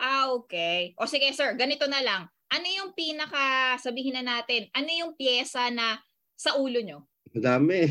Ah, 0.00 0.32
okay. 0.32 0.96
O 0.96 1.04
sige, 1.04 1.28
sir, 1.36 1.52
ganito 1.60 1.84
na 1.84 2.00
lang. 2.00 2.24
Ano 2.50 2.66
yung 2.66 2.96
pinaka, 2.96 3.76
sabihin 3.76 4.16
na 4.16 4.24
natin, 4.24 4.72
ano 4.72 4.88
yung 4.88 5.12
pyesa 5.14 5.68
na 5.68 6.00
sa 6.34 6.56
ulo 6.56 6.80
nyo? 6.80 7.04
Madami. 7.36 7.84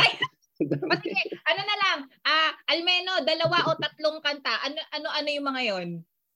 Ay! 0.00 0.12
Madami. 0.60 0.96
Sige, 1.04 1.22
ano 1.44 1.60
na 1.64 1.76
lang, 1.76 1.98
ah, 2.24 2.52
almeno, 2.68 3.20
dalawa 3.24 3.68
o 3.68 3.76
tatlong 3.76 4.20
kanta, 4.24 4.60
ano, 4.64 4.80
ano, 4.92 5.08
ano 5.08 5.28
yung 5.28 5.46
mga 5.46 5.62
yon? 5.72 5.88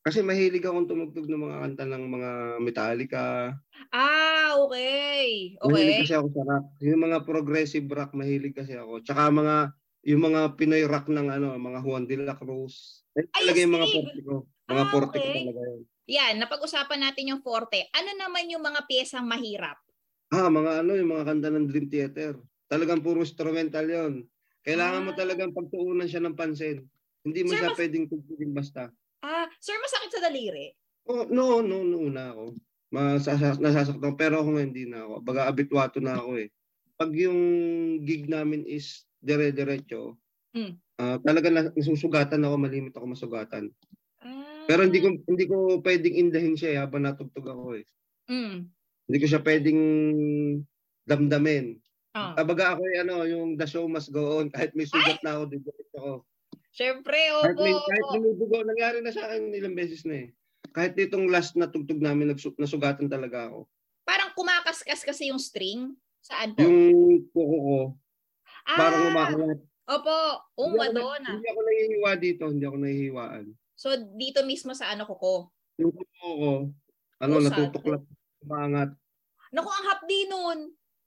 Kasi 0.05 0.21
mahilig 0.21 0.61
akong 0.69 0.85
tumugtog 0.85 1.25
ng 1.25 1.43
mga 1.49 1.57
kanta 1.65 1.85
ng 1.89 2.05
mga 2.13 2.31
Metallica. 2.61 3.25
Ah, 3.93 4.55
okay. 4.61 5.57
Mahilig 5.65 5.97
Okay. 5.97 6.05
kasi 6.05 6.13
ako 6.13 6.29
sa 6.37 6.43
rock. 6.45 6.65
Yung 6.85 7.01
mga 7.09 7.19
progressive 7.25 7.87
rock, 7.89 8.11
mahilig 8.13 8.53
kasi 8.53 8.77
ako. 8.77 9.01
Tsaka 9.01 9.33
mga, 9.33 9.55
yung 10.05 10.23
mga 10.29 10.41
Pinoy 10.61 10.85
rock 10.85 11.07
ng 11.09 11.29
ano, 11.33 11.57
mga 11.57 11.79
Juan 11.81 12.05
de 12.05 12.17
la 12.21 12.37
Cruz. 12.37 13.05
Ay, 13.17 13.25
talaga 13.31 13.59
yung 13.63 13.75
mga 13.79 13.89
forte 13.95 14.19
ko. 14.27 14.35
Mga 14.69 14.85
Ah, 14.85 14.89
forte 14.93 15.17
ko 15.23 15.29
okay. 15.29 15.33
talaga 15.33 15.61
yun. 15.71 15.85
Yan, 16.09 16.35
napag-usapan 16.43 17.01
natin 17.05 17.31
yung 17.33 17.43
forte. 17.45 17.89
Ano 17.95 18.11
naman 18.17 18.51
yung 18.53 18.65
mga 18.65 18.85
pyesang 18.89 19.27
mahirap? 19.29 19.79
Ah, 20.33 20.49
mga 20.49 20.81
ano, 20.81 20.97
yung 20.97 21.11
mga 21.13 21.27
kanta 21.29 21.49
ng 21.53 21.67
Dream 21.69 21.87
Theater. 21.93 22.33
Talagang 22.71 23.05
puro 23.05 23.21
instrumental 23.21 23.85
yon. 23.85 24.15
Kailangan 24.65 25.05
mo 25.05 25.13
Ah. 25.13 25.17
talagang 25.17 25.53
pagtuunan 25.53 26.09
siya 26.09 26.25
ng 26.25 26.37
pansin. 26.39 26.89
Hindi 27.25 27.41
mo 27.45 27.53
Sir, 27.53 27.57
siya 27.57 27.69
mas- 27.69 27.77
pwedeng 27.77 28.09
tugtugin 28.09 28.57
basta. 28.57 28.89
Sir, 29.65 29.81
masakit 29.81 30.13
sa 30.13 30.21
daliri. 30.29 30.77
Oh, 31.09 31.25
no, 31.25 31.65
no, 31.65 31.81
no, 31.81 32.05
una 32.05 32.37
ako. 32.37 32.53
Masasa- 32.93 33.57
nasasaktan. 33.57 34.13
Pero 34.21 34.45
ako 34.45 34.61
nga 34.61 34.65
hindi 34.69 34.85
na 34.85 35.09
ako. 35.09 35.25
Baga 35.25 35.49
abitwato 35.49 36.05
na 36.05 36.21
ako 36.21 36.37
eh. 36.37 36.53
Pag 37.01 37.17
yung 37.17 37.41
gig 38.05 38.29
namin 38.29 38.69
is 38.69 39.09
dire-diretso, 39.25 40.21
Mm. 40.53 40.77
ah, 41.01 41.17
talaga 41.25 41.49
na, 41.49 41.73
nasusugatan 41.73 42.45
ako, 42.45 42.55
malimit 42.61 42.93
ako 42.93 43.17
masugatan. 43.17 43.73
Ah. 44.21 44.69
Pero 44.69 44.85
hindi 44.85 45.01
ko 45.01 45.09
hindi 45.27 45.45
ko 45.49 45.81
pwedeng 45.81 46.15
indahin 46.15 46.55
siya 46.55 46.71
eh, 46.77 46.79
habang 46.85 47.09
natugtog 47.09 47.49
ako 47.49 47.81
eh. 47.81 47.85
Mm. 48.29 48.69
Hindi 49.09 49.19
ko 49.19 49.27
siya 49.27 49.41
pwedeng 49.43 49.81
damdamin. 51.09 51.81
Ah. 52.15 52.37
Abaga 52.39 52.77
ako 52.77 52.83
eh, 52.85 53.01
ano, 53.03 53.25
yung 53.27 53.57
the 53.57 53.67
show 53.67 53.89
must 53.89 54.13
go 54.13 54.39
on. 54.39 54.53
Kahit 54.53 54.77
may 54.77 54.87
sugat 54.87 55.19
na 55.25 55.41
ako, 55.41 55.51
didiretso 55.51 55.97
ako. 55.99 56.15
Siyempre, 56.71 57.17
Kahit, 57.17 57.55
opo. 57.55 57.63
may, 57.63 57.75
kahit 57.75 58.05
bumubugo, 58.13 58.57
nangyari 58.63 58.99
na 59.01 59.11
sa 59.11 59.27
akin 59.27 59.51
ilang 59.51 59.75
beses 59.75 60.03
na 60.03 60.27
eh. 60.27 60.29
Kahit 60.75 60.99
itong 60.99 61.31
last 61.31 61.55
na 61.55 61.71
tugtog 61.71 61.99
namin, 61.99 62.31
nagsu- 62.31 62.57
nasugatan 62.57 63.07
talaga 63.07 63.47
ako. 63.47 63.71
Parang 64.03 64.35
kumakaskas 64.35 65.01
kasi 65.01 65.31
yung 65.31 65.39
string. 65.39 65.95
Saan 66.19 66.57
po? 66.57 66.65
Yung 66.65 66.77
kuko 67.31 67.43
ko, 67.61 67.79
ah, 68.65 68.75
parang 68.75 69.03
umaangat. 69.09 69.59
Opo, 69.85 70.17
oh, 70.57 70.73
ako, 70.73 70.81
Madonna. 70.81 71.31
hindi 71.37 71.47
ako 71.47 71.61
nahihiwa 71.61 72.11
dito, 72.17 72.45
hindi 72.49 72.65
ako 72.65 72.77
nahihiwaan. 72.81 73.45
So, 73.77 73.89
dito 74.17 74.41
mismo 74.43 74.73
sa 74.73 74.89
ano 74.91 75.05
ko 75.05 75.15
ko. 75.15 75.35
Yung 75.77 75.93
kuko 75.93 76.29
ko, 76.33 76.51
ano, 77.21 77.31
Oh, 77.31 77.41
sad. 77.41 77.49
natutuklap, 77.53 78.03
umaangat. 78.41 78.91
Naku, 79.53 79.69
ang 79.69 79.87
hapdi 79.87 80.19
nun. 80.27 80.59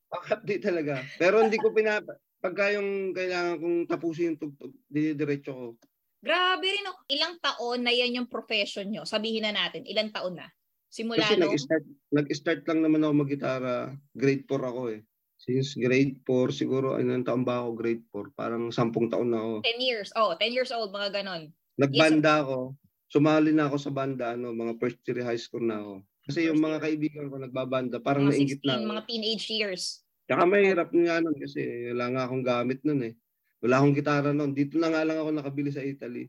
Angat 0.07 0.41
di 0.45 0.55
talaga. 0.57 1.03
Pero 1.17 1.41
hindi 1.41 1.57
ko 1.57 1.73
pinapa, 1.73 2.15
pagka 2.37 2.73
yung 2.73 3.13
kailangan 3.13 3.57
kong 3.57 3.77
tapusin 3.89 4.33
yung 4.33 4.39
tugtog, 4.39 4.73
didiretso 4.87 5.51
ko. 5.53 5.67
Grabe 6.21 6.65
rin. 6.65 6.83
No? 6.85 6.97
Ilang 7.07 7.37
taon 7.39 7.85
na 7.85 7.93
yan 7.93 8.17
yung 8.21 8.29
profession 8.29 8.89
nyo? 8.89 9.05
Sabihin 9.05 9.45
na 9.45 9.53
natin, 9.53 9.85
ilang 9.85 10.09
taon 10.09 10.37
na? 10.37 10.47
Simula 10.87 11.21
Kasi 11.21 11.37
nung... 11.37 11.51
nag-start, 11.51 11.85
nag-start 12.09 12.61
lang 12.65 12.79
naman 12.81 13.03
ako 13.03 13.13
mag-gitara. 13.27 13.93
Grade 14.17 14.43
4 14.49 14.71
ako 14.71 14.81
eh. 14.97 15.01
Since 15.37 15.77
grade 15.77 16.17
4, 16.25 16.49
siguro, 16.49 16.97
anong 16.97 17.27
taon 17.27 17.45
ba 17.45 17.61
ako? 17.61 17.69
Grade 17.77 18.05
4. 18.09 18.33
Parang 18.33 18.63
10 18.73 19.13
taon 19.13 19.29
na 19.29 19.39
ako. 19.39 19.53
10 19.61 19.77
years. 19.77 20.09
Oh, 20.17 20.33
10 20.33 20.49
years 20.49 20.73
old, 20.73 20.89
mga 20.89 21.21
ganon. 21.21 21.53
Nagbanda 21.77 22.41
ako. 22.41 22.73
Sumali 23.07 23.53
na 23.53 23.69
ako 23.69 23.77
sa 23.77 23.91
banda, 23.93 24.33
ano, 24.33 24.51
mga 24.51 24.73
first 24.81 24.99
year 25.05 25.21
high 25.21 25.39
school 25.39 25.61
na 25.63 25.79
ako. 25.79 25.93
Kasi 26.27 26.49
yung 26.49 26.59
mga 26.59 26.83
kaibigan 26.83 27.29
ko 27.31 27.39
nagbabanda, 27.39 28.03
parang 28.03 28.27
Mga 28.27 28.33
nainggit 28.35 28.59
16, 28.59 28.67
na 28.67 28.73
ako. 28.75 28.91
mga 28.91 29.03
teenage 29.07 29.45
years. 29.47 29.83
Tsaka 30.27 30.43
mahirap 30.43 30.91
nga 30.91 31.23
nun 31.23 31.37
kasi 31.39 31.87
wala 31.95 32.05
nga 32.11 32.21
akong 32.27 32.43
gamit 32.43 32.79
nun 32.83 33.01
eh. 33.07 33.13
Wala 33.63 33.79
akong 33.79 33.95
gitara 33.95 34.35
nun. 34.35 34.51
Dito 34.51 34.75
na 34.75 34.91
nga 34.91 35.07
lang 35.07 35.17
ako 35.23 35.29
nakabili 35.31 35.71
sa 35.71 35.81
Italy. 35.81 36.27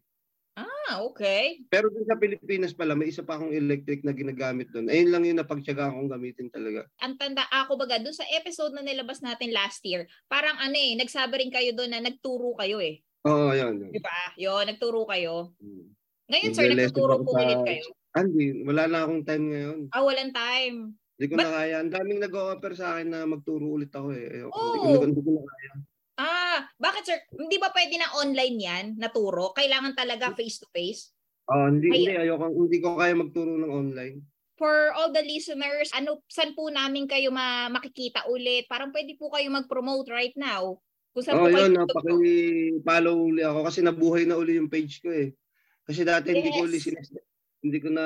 Ah, 0.89 1.05
okay. 1.05 1.63
Pero 1.69 1.93
dun 1.93 2.07
sa 2.09 2.17
Pilipinas 2.17 2.73
pala, 2.73 2.97
may 2.97 3.13
isa 3.13 3.21
pa 3.23 3.37
akong 3.37 3.53
electric 3.53 4.03
na 4.03 4.15
ginagamit 4.15 4.73
doon. 4.73 4.89
Ayun 4.89 5.11
lang 5.13 5.23
yung 5.29 5.39
napagtyaga 5.43 5.93
akong 5.93 6.09
gamitin 6.09 6.49
talaga. 6.49 6.89
Ang 7.05 7.15
tanda 7.21 7.45
ako 7.53 7.77
baga, 7.77 8.01
dun 8.01 8.17
sa 8.17 8.25
episode 8.33 8.73
na 8.73 8.81
nilabas 8.81 9.21
natin 9.21 9.53
last 9.53 9.85
year, 9.85 10.09
parang 10.27 10.57
ano 10.57 10.75
eh, 10.75 10.97
nagsabi 10.97 11.45
rin 11.45 11.53
kayo 11.53 11.77
doon 11.77 11.93
na 11.93 12.01
nagturo 12.01 12.57
kayo 12.57 12.81
eh. 12.81 13.05
Oo, 13.29 13.53
yun. 13.53 13.87
yun. 13.87 13.93
Di 13.93 14.01
ba? 14.01 14.19
Yun, 14.41 14.65
nagturo 14.65 15.05
kayo. 15.05 15.53
Hmm. 15.61 15.93
Ngayon, 16.33 16.53
sir, 16.57 16.71
nagtuturo 16.73 17.21
po 17.21 17.37
ulit 17.37 17.61
kayo. 17.67 17.85
Andy, 18.17 18.65
wala 18.65 18.89
na 18.89 18.99
akong 19.05 19.23
time 19.29 19.45
ngayon. 19.53 19.79
Ah, 19.93 20.03
walang 20.03 20.33
time. 20.33 20.97
Hindi 21.19 21.27
ko 21.29 21.35
But- 21.35 21.45
na 21.45 21.53
kaya. 21.53 21.77
Ang 21.83 21.91
daming 21.91 22.21
nag-o-offer 22.23 22.73
sa 22.73 22.87
akin 22.95 23.11
na 23.11 23.27
magturo 23.27 23.67
ulit 23.67 23.91
ako 23.91 24.15
eh. 24.15 24.39
Ayoko. 24.39 24.55
Oo. 24.55 24.71
Hindi, 24.73 24.95
ko, 24.95 25.03
hindi 25.05 25.21
ko 25.21 25.31
na 25.35 25.43
kaya. 25.45 25.73
Ah, 26.19 26.59
bakit 26.79 27.03
sir? 27.05 27.19
Hindi 27.31 27.57
ba 27.59 27.71
pwede 27.71 27.95
na 27.95 28.15
online 28.17 28.57
yan, 28.57 28.85
naturo? 28.95 29.51
Kailangan 29.51 29.95
talaga 29.95 30.31
face-to-face? 30.33 31.11
Oh, 31.49 31.67
hindi, 31.67 31.91
Ay- 31.91 32.07
hindi. 32.07 32.15
Ayoko. 32.17 32.47
Hindi 32.49 32.79
ko 32.79 32.95
kaya 32.95 33.15
magturo 33.15 33.51
ng 33.53 33.73
online. 33.73 34.17
For 34.55 34.91
all 34.93 35.11
the 35.11 35.23
listeners, 35.23 35.91
ano, 35.91 36.23
saan 36.27 36.55
po 36.55 36.67
namin 36.67 37.07
kayo 37.07 37.31
ma- 37.31 37.67
makikita 37.69 38.27
ulit? 38.27 38.67
Parang 38.67 38.91
pwede 38.91 39.15
po 39.15 39.31
kayo 39.31 39.47
mag-promote 39.49 40.07
right 40.09 40.35
now. 40.35 40.79
Kung 41.11 41.23
saan 41.25 41.39
Oh, 41.39 41.47
po 41.47 41.51
yun. 41.51 41.75
Napaki-follow 41.75 43.17
uli 43.25 43.43
ako 43.43 43.61
kasi 43.65 43.83
nabuhay 43.83 44.23
na 44.23 44.35
uli 44.35 44.59
yung 44.59 44.67
page 44.67 44.99
ko 44.99 45.11
eh. 45.11 45.35
Kasi 45.83 46.03
dati 46.03 46.31
hindi 46.31 46.51
ko 46.51 46.63
Yes. 46.63 46.67
uli 46.69 46.79
sinas- 46.79 47.15
hindi 47.59 47.79
ko 47.79 47.89
na 47.89 48.05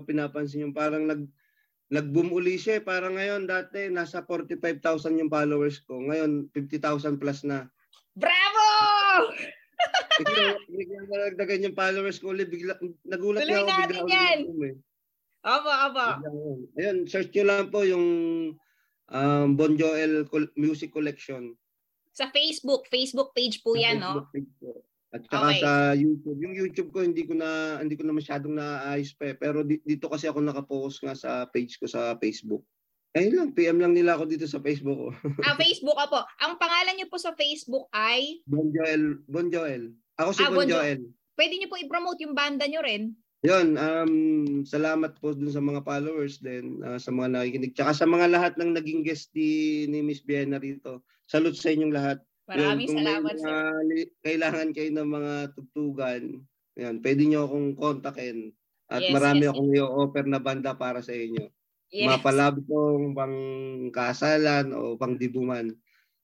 pinapansin 0.00 0.62
yung 0.62 0.74
parang 0.74 1.06
nag 1.06 1.26
nag-boom 1.92 2.32
uli 2.32 2.56
siya 2.56 2.80
eh. 2.80 2.82
Parang 2.82 3.20
ngayon 3.20 3.44
dati 3.44 3.92
nasa 3.92 4.24
45,000 4.24 5.20
yung 5.20 5.28
followers 5.28 5.84
ko. 5.84 6.00
Ngayon 6.00 6.48
50,000 6.48 7.20
plus 7.20 7.44
na. 7.44 7.68
Bravo! 8.16 8.68
bigla, 10.18 10.56
bigla 10.72 11.16
nagdagan 11.28 11.66
yung 11.68 11.76
followers 11.76 12.16
ko 12.16 12.32
ulit. 12.32 12.48
Bigla, 12.48 12.80
nagulat 13.04 13.44
Tuloy 13.44 13.60
na 13.60 13.60
ako. 13.60 13.68
natin 13.68 13.88
Bigla 13.92 14.08
yan. 14.08 14.38
ako 14.40 14.62
eh. 14.64 14.76
Opo, 15.42 15.70
opo. 15.74 16.06
Ayun, 16.78 16.98
search 17.10 17.34
nyo 17.34 17.44
lang 17.44 17.68
po 17.68 17.82
yung 17.82 18.06
um, 19.10 19.46
Bon 19.58 19.74
Joel 19.76 20.24
Music 20.56 20.94
Collection. 20.94 21.52
Sa 22.14 22.30
Facebook, 22.30 22.86
Facebook 22.88 23.34
page 23.34 23.60
po 23.60 23.74
Sa 23.74 23.82
yan, 23.82 24.00
no? 24.00 24.22
Facebook 24.22 24.32
page 24.32 24.52
po. 24.62 24.70
At 25.12 25.22
saka 25.22 25.44
Okay. 25.46 25.60
sa 25.60 25.70
YouTube. 25.92 26.38
Yung 26.40 26.54
YouTube 26.54 26.88
ko 26.88 26.98
hindi 27.00 27.22
ko 27.22 27.32
na 27.32 27.48
hindi 27.78 27.94
ko 27.94 28.02
na 28.02 28.16
masyadong 28.16 28.56
naayos 28.56 29.12
pa. 29.12 29.32
Pero 29.34 29.60
di- 29.60 29.82
dito 29.82 30.08
kasi 30.08 30.24
ako 30.24 30.40
nakapokus 30.40 30.98
nga 30.98 31.12
sa 31.12 31.44
page 31.44 31.76
ko 31.76 31.84
sa 31.84 32.16
Facebook. 32.16 32.64
Ayun 33.12 33.36
lang, 33.36 33.48
PM 33.52 33.76
lang 33.76 33.92
nila 33.92 34.16
ako 34.16 34.24
dito 34.24 34.48
sa 34.48 34.56
Facebook 34.58 34.96
ko. 34.96 35.08
Ah, 35.44 35.52
Facebook, 35.54 35.92
opo. 35.94 36.16
Ang 36.40 36.56
pangalan 36.56 36.96
niyo 36.96 37.06
po 37.06 37.20
sa 37.20 37.36
Facebook 37.36 37.92
ay, 37.92 38.40
Bon 38.42 38.64
Joel, 38.66 39.20
Bon 39.26 39.46
Joel. 39.46 39.92
Ako 40.16 40.32
si 40.32 40.40
Ah, 40.40 40.48
Bon 40.48 40.64
Bon 40.64 40.64
Jo- 40.64 40.80
Joel. 40.80 41.04
pwede 41.34 41.54
niyo 41.54 41.68
po 41.68 41.76
i-promote 41.76 42.24
yung 42.24 42.32
banda 42.32 42.64
niyo 42.64 42.80
rin. 42.80 43.12
Yun, 43.42 43.74
um, 43.74 44.12
salamat 44.62 45.18
po 45.18 45.34
dun 45.34 45.50
sa 45.50 45.58
mga 45.58 45.82
followers 45.82 46.38
din, 46.38 46.80
ah, 46.80 46.96
sa 46.96 47.10
mga 47.10 47.36
nakikinig. 47.36 47.74
Tsaka 47.74 47.92
sa 47.92 48.06
mga 48.06 48.30
lahat 48.30 48.56
ng 48.56 48.72
naging 48.72 49.02
guest 49.02 49.28
ni, 49.32 49.50
ni 49.84 50.00
Miss 50.00 50.22
Biena 50.22 50.56
rito. 50.56 51.04
Salute 51.26 51.58
sa 51.58 51.68
inyong 51.68 51.92
lahat. 51.92 52.16
Maraming 52.52 52.84
Yun, 52.84 52.92
kung 52.92 53.00
salamat, 53.00 53.34
may 53.34 53.40
sir. 53.40 53.60
kailangan 54.20 54.68
kayo 54.70 54.90
ng 54.92 55.08
mga 55.08 55.34
tugtugan, 55.52 56.22
yan, 56.74 56.94
pwede 57.00 57.22
nyo 57.24 57.40
akong 57.44 57.68
kontakin. 57.74 58.38
At 58.86 59.00
Yes, 59.00 59.12
marami 59.12 59.42
yes, 59.42 59.50
akong 59.50 59.70
i-offer 59.72 60.24
na 60.24 60.36
banda 60.36 60.72
para 60.72 61.00
sa 61.00 61.12
inyo. 61.12 61.48
Yes. 61.88 62.08
Mapalab 62.08 62.60
kong 62.64 63.12
pang 63.12 63.36
kasalan 63.90 64.72
o 64.72 64.96
pang 64.96 65.16
dibuman. 65.16 65.68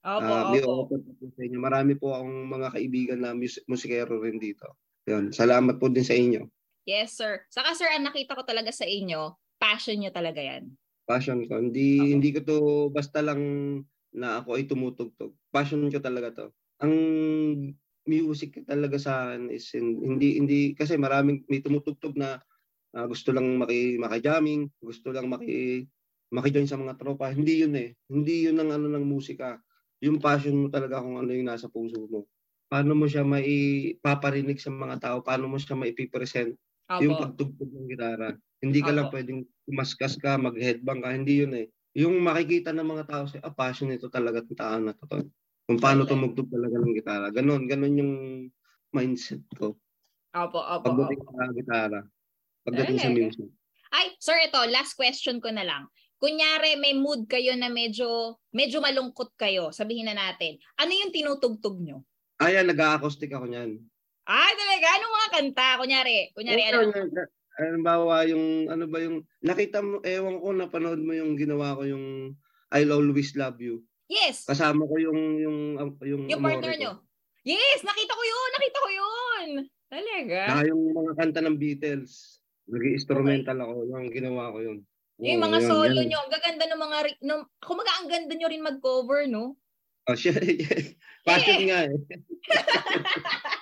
Opo, 0.00 0.24
Ah, 0.24 0.48
may 0.48 0.60
opo. 0.60 0.84
offer 0.84 1.00
po 1.00 1.28
sa 1.28 1.42
inyo. 1.42 1.58
Marami 1.58 1.92
po 1.94 2.12
akong 2.12 2.48
mga 2.48 2.68
kaibigan 2.72 3.20
na 3.20 3.32
mus- 3.32 3.60
musikero 3.64 4.20
rin 4.20 4.36
dito. 4.36 4.64
Yun, 5.04 5.32
salamat 5.32 5.76
po 5.76 5.88
din 5.88 6.04
sa 6.04 6.12
inyo. 6.12 6.44
Yes, 6.84 7.16
sir. 7.16 7.44
Saka, 7.48 7.72
sir, 7.72 7.88
ang 7.88 8.04
nakita 8.04 8.32
ko 8.32 8.44
talaga 8.44 8.72
sa 8.72 8.84
inyo, 8.84 9.32
passion 9.56 10.00
niyo 10.00 10.08
talaga 10.08 10.40
yan. 10.40 10.72
Passion 11.04 11.44
ko. 11.44 11.56
Hindi 11.56 12.00
Oo. 12.00 12.08
hindi 12.16 12.28
ko 12.32 12.40
to 12.40 12.56
basta 12.88 13.20
lang 13.20 13.40
na 14.18 14.42
ako 14.42 14.58
ay 14.58 14.64
tumutugtog. 14.66 15.32
Passion 15.54 15.86
ko 15.88 15.98
talaga 16.02 16.28
to. 16.34 16.46
Ang 16.82 16.94
music 18.08 18.64
talaga 18.64 18.96
sa 18.96 19.28
akin 19.28 19.52
is 19.52 19.68
hin- 19.74 20.00
hindi 20.00 20.40
hindi 20.40 20.60
kasi 20.72 20.96
maraming 20.96 21.44
may 21.46 21.60
tumutugtog 21.60 22.16
na 22.16 22.40
ah, 22.96 23.06
gusto 23.06 23.30
lang 23.36 23.60
maki 23.60 24.00
maki-jamming, 24.00 24.72
gusto 24.80 25.12
lang 25.12 25.28
maki 25.28 25.84
maki-join 26.32 26.68
sa 26.68 26.80
mga 26.80 26.96
tropa. 27.00 27.32
Hindi 27.32 27.64
yun 27.64 27.74
eh. 27.76 27.96
Hindi 28.08 28.48
yun 28.48 28.60
ang 28.60 28.70
ano 28.74 28.86
ng 28.92 29.04
musika. 29.04 29.60
Yung 30.04 30.20
passion 30.20 30.56
mo 30.56 30.68
talaga 30.68 31.00
kung 31.00 31.16
ano 31.16 31.30
yung 31.32 31.48
nasa 31.48 31.72
puso 31.72 32.04
mo. 32.08 32.28
Paano 32.68 32.92
mo 32.92 33.08
siya 33.08 33.24
maipaparinig 33.24 34.60
sa 34.60 34.68
mga 34.68 34.96
tao? 35.00 35.16
Paano 35.24 35.48
mo 35.48 35.56
siya 35.56 35.72
maipipresent? 35.74 36.52
Yung 37.00 37.16
Opo. 37.16 37.32
pagtugtog 37.32 37.70
ng 37.72 37.88
gitara. 37.88 38.36
Hindi 38.60 38.80
ka 38.84 38.92
lang 38.92 39.08
Opo. 39.08 39.16
pwedeng 39.16 39.40
kumaskas 39.64 40.20
ka, 40.20 40.36
mag-headbang 40.36 41.00
ka. 41.00 41.08
Hindi 41.16 41.34
yun 41.44 41.52
eh. 41.56 41.66
Yung 41.96 42.20
makikita 42.20 42.76
ng 42.76 42.84
mga 42.84 43.04
tao 43.08 43.24
sa 43.24 43.40
ah, 43.40 43.54
passion 43.54 43.88
ito 43.88 44.12
talaga 44.12 44.44
ng 44.44 44.58
tao 44.58 44.76
na 44.82 44.92
to. 44.92 45.24
Kung 45.64 45.78
paano 45.80 46.04
Okay. 46.04 46.08
tumugtog 46.08 46.48
talaga 46.52 46.76
ng 46.80 46.96
gitara. 46.96 47.26
Ganon, 47.32 47.64
ganon 47.68 47.96
yung 48.00 48.14
mindset 48.92 49.44
ko. 49.56 49.76
Opo, 50.34 50.58
opo, 50.76 50.90
Pagdating 50.90 51.20
opo. 51.20 51.32
sa 51.32 51.44
gitara. 51.52 52.00
Pagdating 52.66 52.98
sa 53.00 53.10
Talaga? 53.10 53.12
music. 53.12 53.48
Ay, 53.92 54.06
sir, 54.20 54.36
ito, 54.44 54.60
last 54.68 54.94
question 54.98 55.40
ko 55.40 55.48
na 55.52 55.64
lang. 55.64 55.88
Kunyari, 56.20 56.76
may 56.80 56.94
mood 56.98 57.26
kayo 57.30 57.54
na 57.56 57.68
medyo, 57.72 58.38
medyo 58.52 58.78
malungkot 58.84 59.34
kayo. 59.38 59.70
Sabihin 59.72 60.08
na 60.10 60.16
natin. 60.18 60.58
Ano 60.80 60.92
yung 60.92 61.12
tinutugtog 61.14 61.78
nyo? 61.80 62.04
Ayan, 62.38 62.70
nag-acoustic 62.70 63.30
ako 63.34 63.46
niyan. 63.50 63.90
Ah, 64.26 64.50
talaga? 64.58 64.86
Anong 64.98 65.14
mga 65.14 65.28
kanta? 65.36 65.66
Kunyari, 65.78 66.16
kunyari, 66.34 66.62
ano? 66.66 66.98
Na- 67.58 67.66
Halimbawa, 67.66 68.22
yung 68.30 68.70
ano 68.70 68.86
ba 68.86 69.02
yung, 69.02 69.26
nakita 69.42 69.82
mo, 69.82 69.98
ewan 70.06 70.38
ko, 70.38 70.54
napanood 70.54 71.02
mo 71.02 71.10
yung 71.10 71.34
ginawa 71.34 71.74
ko 71.74 71.82
yung 71.82 72.38
I'll 72.70 72.94
Always 72.94 73.34
Love 73.34 73.58
You. 73.58 73.82
Yes! 74.06 74.46
Kasama 74.46 74.86
ko 74.86 74.94
yung, 74.96 75.20
yung, 75.42 75.58
yung, 76.00 76.22
Yung 76.30 76.38
amore 76.38 76.62
partner 76.62 76.74
nyo. 76.78 76.92
Yes! 77.42 77.82
Nakita 77.82 78.14
ko 78.14 78.22
yun! 78.22 78.50
Nakita 78.54 78.78
ko 78.78 78.88
yun! 78.88 79.48
Talaga? 79.88 80.38
Saka 80.52 80.62
yung 80.68 80.82
mga 80.94 81.12
kanta 81.18 81.40
ng 81.42 81.56
Beatles. 81.58 82.38
Nag-instrumental 82.68 83.58
ako. 83.58 83.72
Yung 83.88 84.12
ginawa 84.12 84.52
ko 84.52 84.58
yun. 84.60 84.78
yung 85.18 85.40
Oo, 85.42 85.46
mga 85.50 85.58
yun, 85.58 85.68
solo 85.68 85.98
yun. 85.98 86.06
nyo, 86.12 86.18
ang 86.22 86.30
gaganda 86.30 86.64
ng 86.70 86.80
mga, 86.80 86.98
ng, 87.26 87.40
kumaga 87.58 87.92
ang 87.98 88.06
ganda 88.06 88.32
nyo 88.38 88.48
rin 88.48 88.62
mag-cover, 88.62 89.26
no? 89.26 89.58
Oh, 90.08 90.16
shit. 90.20 90.94
Passion 91.26 91.68
nga 91.68 91.90
eh. 91.90 91.96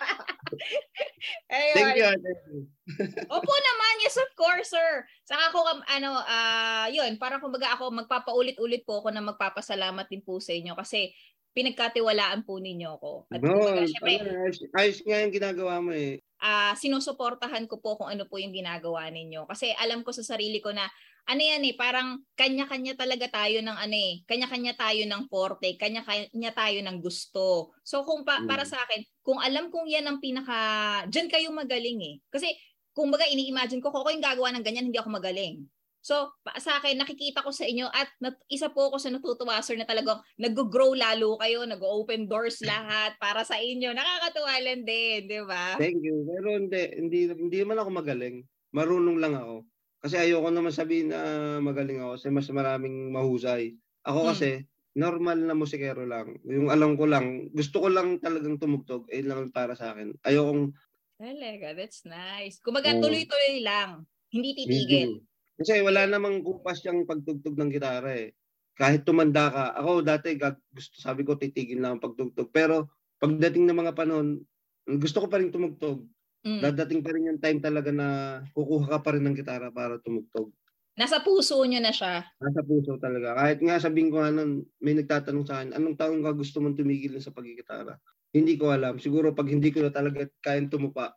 Ayun. 1.55 1.75
Thank 1.75 1.97
you. 1.99 2.05
Thank 2.07 2.41
you. 2.51 2.61
Opo 3.35 3.53
naman, 3.55 3.95
yes 4.03 4.19
of 4.19 4.31
course, 4.39 4.71
sir. 4.71 5.03
Saka 5.27 5.51
ako, 5.51 5.61
um, 5.67 5.81
ano, 5.91 6.19
ah, 6.23 6.87
yun, 6.91 7.19
parang 7.19 7.43
kumbaga 7.43 7.75
ako, 7.75 7.91
magpapaulit-ulit 7.95 8.87
po 8.87 9.03
ako 9.03 9.11
na 9.11 9.23
magpapasalamat 9.23 10.07
din 10.07 10.23
po 10.23 10.39
sa 10.39 10.55
inyo 10.55 10.75
kasi 10.79 11.11
pinagkatiwalaan 11.57 12.45
po 12.45 12.61
ninyo 12.61 13.01
ako. 13.01 13.13
At 13.33 13.41
No, 13.41 13.57
kumbaga, 13.57 13.83
syempre, 13.89 14.13
ano, 14.21 14.31
ayos, 14.45 14.59
ayos 14.77 14.99
nga 15.03 15.19
yung 15.25 15.35
ginagawa 15.35 15.75
mo 15.81 15.91
eh. 15.97 16.21
Ah 16.43 16.77
sinusuportahan 16.77 17.65
ko 17.71 17.81
po 17.81 17.97
kung 17.97 18.13
ano 18.13 18.29
po 18.29 18.37
yung 18.37 18.53
ginagawa 18.53 19.09
ninyo. 19.09 19.49
Kasi 19.49 19.73
alam 19.77 20.05
ko 20.05 20.13
sa 20.13 20.25
sarili 20.25 20.61
ko 20.61 20.73
na 20.73 20.85
ano 21.27 21.43
yan 21.43 21.63
eh, 21.67 21.75
parang 21.75 22.23
kanya-kanya 22.39 22.95
talaga 22.95 23.27
tayo 23.27 23.59
ng 23.59 23.75
ano 23.75 23.97
eh, 23.99 24.23
kanya-kanya 24.31 24.79
tayo 24.79 25.03
ng 25.11 25.27
forte, 25.27 25.75
kanya-kanya 25.75 26.55
tayo 26.55 26.79
ng 26.87 27.03
gusto. 27.03 27.75
So 27.83 28.07
kung 28.07 28.23
pa, 28.23 28.47
para 28.47 28.63
sa 28.63 28.79
akin, 28.87 29.03
kung 29.27 29.43
alam 29.43 29.67
kong 29.75 29.91
yan 29.91 30.07
ang 30.07 30.23
pinaka, 30.23 31.03
dyan 31.11 31.27
kayo 31.27 31.51
magaling 31.51 31.99
eh. 31.99 32.15
Kasi 32.31 32.55
kung 32.95 33.11
baga 33.11 33.27
ini-imagine 33.27 33.83
ko, 33.83 33.91
kung 33.91 34.07
ako 34.07 34.15
yung 34.15 34.25
gagawa 34.25 34.55
ng 34.55 34.65
ganyan, 34.65 34.87
hindi 34.89 35.03
ako 35.03 35.11
magaling. 35.19 35.67
So, 36.07 36.31
sa 36.63 36.79
akin, 36.79 37.03
nakikita 37.03 37.43
ko 37.43 37.51
sa 37.51 37.67
inyo 37.67 37.91
at 37.91 38.07
nat- 38.23 38.39
isa 38.47 38.71
po 38.71 38.95
ako 38.95 39.03
sa 39.03 39.11
natutuwa, 39.11 39.59
sir, 39.59 39.75
na 39.75 39.83
talagang 39.83 40.23
nag-grow 40.39 40.95
lalo 40.95 41.35
kayo, 41.43 41.67
nag-open 41.67 42.31
doors 42.31 42.63
lahat 42.71 43.19
para 43.19 43.43
sa 43.43 43.59
inyo. 43.59 43.91
Nakakatuwa 43.91 44.55
lang 44.63 44.87
din, 44.87 45.27
di 45.27 45.43
ba? 45.43 45.75
Thank 45.75 45.99
you. 46.07 46.23
Pero 46.31 46.63
hindi, 46.63 46.83
hindi, 46.95 47.21
hindi 47.35 47.59
man 47.67 47.83
ako 47.83 47.91
magaling. 47.91 48.47
Marunong 48.71 49.19
lang 49.19 49.35
ako. 49.35 49.67
Kasi 49.99 50.15
ayoko 50.23 50.47
naman 50.55 50.71
sabihin 50.71 51.11
na 51.11 51.59
magaling 51.59 51.99
ako 51.99 52.23
kasi 52.23 52.27
mas 52.31 52.47
maraming 52.55 53.11
mahusay. 53.11 53.75
Ako 54.07 54.23
Hmm. 54.23 54.31
kasi, 54.31 54.51
normal 54.95 55.43
na 55.43 55.59
musikero 55.59 56.07
lang. 56.07 56.39
Yung 56.47 56.71
alam 56.71 56.95
ko 56.95 57.11
lang, 57.11 57.51
gusto 57.51 57.83
ko 57.83 57.91
lang 57.91 58.23
talagang 58.23 58.63
tumugtog, 58.63 59.11
eh 59.11 59.27
lang 59.27 59.51
para 59.51 59.75
sa 59.75 59.91
akin. 59.91 60.15
Ayokong 60.23 60.71
Talaga, 61.19 61.73
that's 61.75 62.05
nice. 62.07 62.63
Kumbaga, 62.63 62.95
Oo. 62.95 63.03
tuloy-tuloy 63.03 63.65
lang. 63.65 64.05
Hindi 64.31 64.53
titigil. 64.55 65.11
Hindi. 65.19 65.35
Kasi 65.57 65.81
wala 65.81 66.05
namang 66.05 66.45
kupas 66.45 66.85
yung 66.85 67.09
pagtugtog 67.09 67.57
ng 67.57 67.73
gitara 67.73 68.13
eh. 68.13 68.37
Kahit 68.77 69.09
tumanda 69.09 69.49
ka. 69.49 69.65
Ako 69.81 70.05
dati 70.05 70.37
gusto, 70.37 70.95
sabi 71.01 71.25
ko 71.25 71.41
titigil 71.41 71.81
na 71.81 71.97
ang 71.97 72.01
pagtugtog. 72.01 72.53
Pero 72.53 72.93
pagdating 73.17 73.65
ng 73.65 73.81
mga 73.81 73.97
panahon, 73.97 74.45
gusto 74.85 75.25
ko 75.25 75.27
pa 75.33 75.41
rin 75.41 75.49
tumugtog. 75.49 76.05
Mm. 76.45 76.61
Dadating 76.61 77.01
pa 77.01 77.11
rin 77.17 77.29
yung 77.33 77.41
time 77.41 77.59
talaga 77.59 77.91
na 77.91 78.39
kukuha 78.53 78.87
ka 78.87 78.99
pa 79.01 79.11
rin 79.17 79.25
ng 79.25 79.35
gitara 79.35 79.73
para 79.73 79.97
tumugtog. 80.05 80.53
Nasa 80.97 81.21
puso 81.21 81.61
nyo 81.65 81.81
na 81.81 81.93
siya. 81.93 82.25
Nasa 82.41 82.61
puso 82.65 82.97
talaga. 83.01 83.37
Kahit 83.37 83.61
nga 83.61 83.77
sabihin 83.81 84.09
ko 84.13 84.21
nga 84.21 84.33
nun, 84.33 84.65
may 84.81 84.97
nagtatanong 84.97 85.45
sa 85.45 85.61
akin, 85.61 85.77
anong 85.77 85.97
taong 85.97 86.25
ka 86.25 86.33
gusto 86.33 86.61
mong 86.61 86.77
tumigil 86.77 87.17
sa 87.21 87.33
pagkikitara? 87.33 87.97
Hindi 88.33 88.57
ko 88.57 88.73
alam. 88.73 88.97
Siguro 88.97 89.33
pag 89.33 89.49
hindi 89.49 89.73
ko 89.73 89.85
na 89.85 89.93
talaga 89.93 90.25
kayang 90.41 90.73
tumupa, 90.73 91.13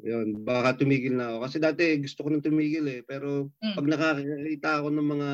yun, 0.00 0.40
baka 0.40 0.80
tumigil 0.80 1.18
na 1.20 1.34
ako. 1.34 1.36
Kasi 1.44 1.56
dati 1.60 1.82
gusto 2.00 2.24
ko 2.24 2.28
nang 2.32 2.44
tumigil 2.44 2.86
eh. 2.88 3.00
Pero 3.04 3.52
Mm. 3.60 3.76
pag 3.76 3.86
nakakita 3.88 4.68
ako 4.80 4.88
ng 4.88 5.08
mga 5.12 5.28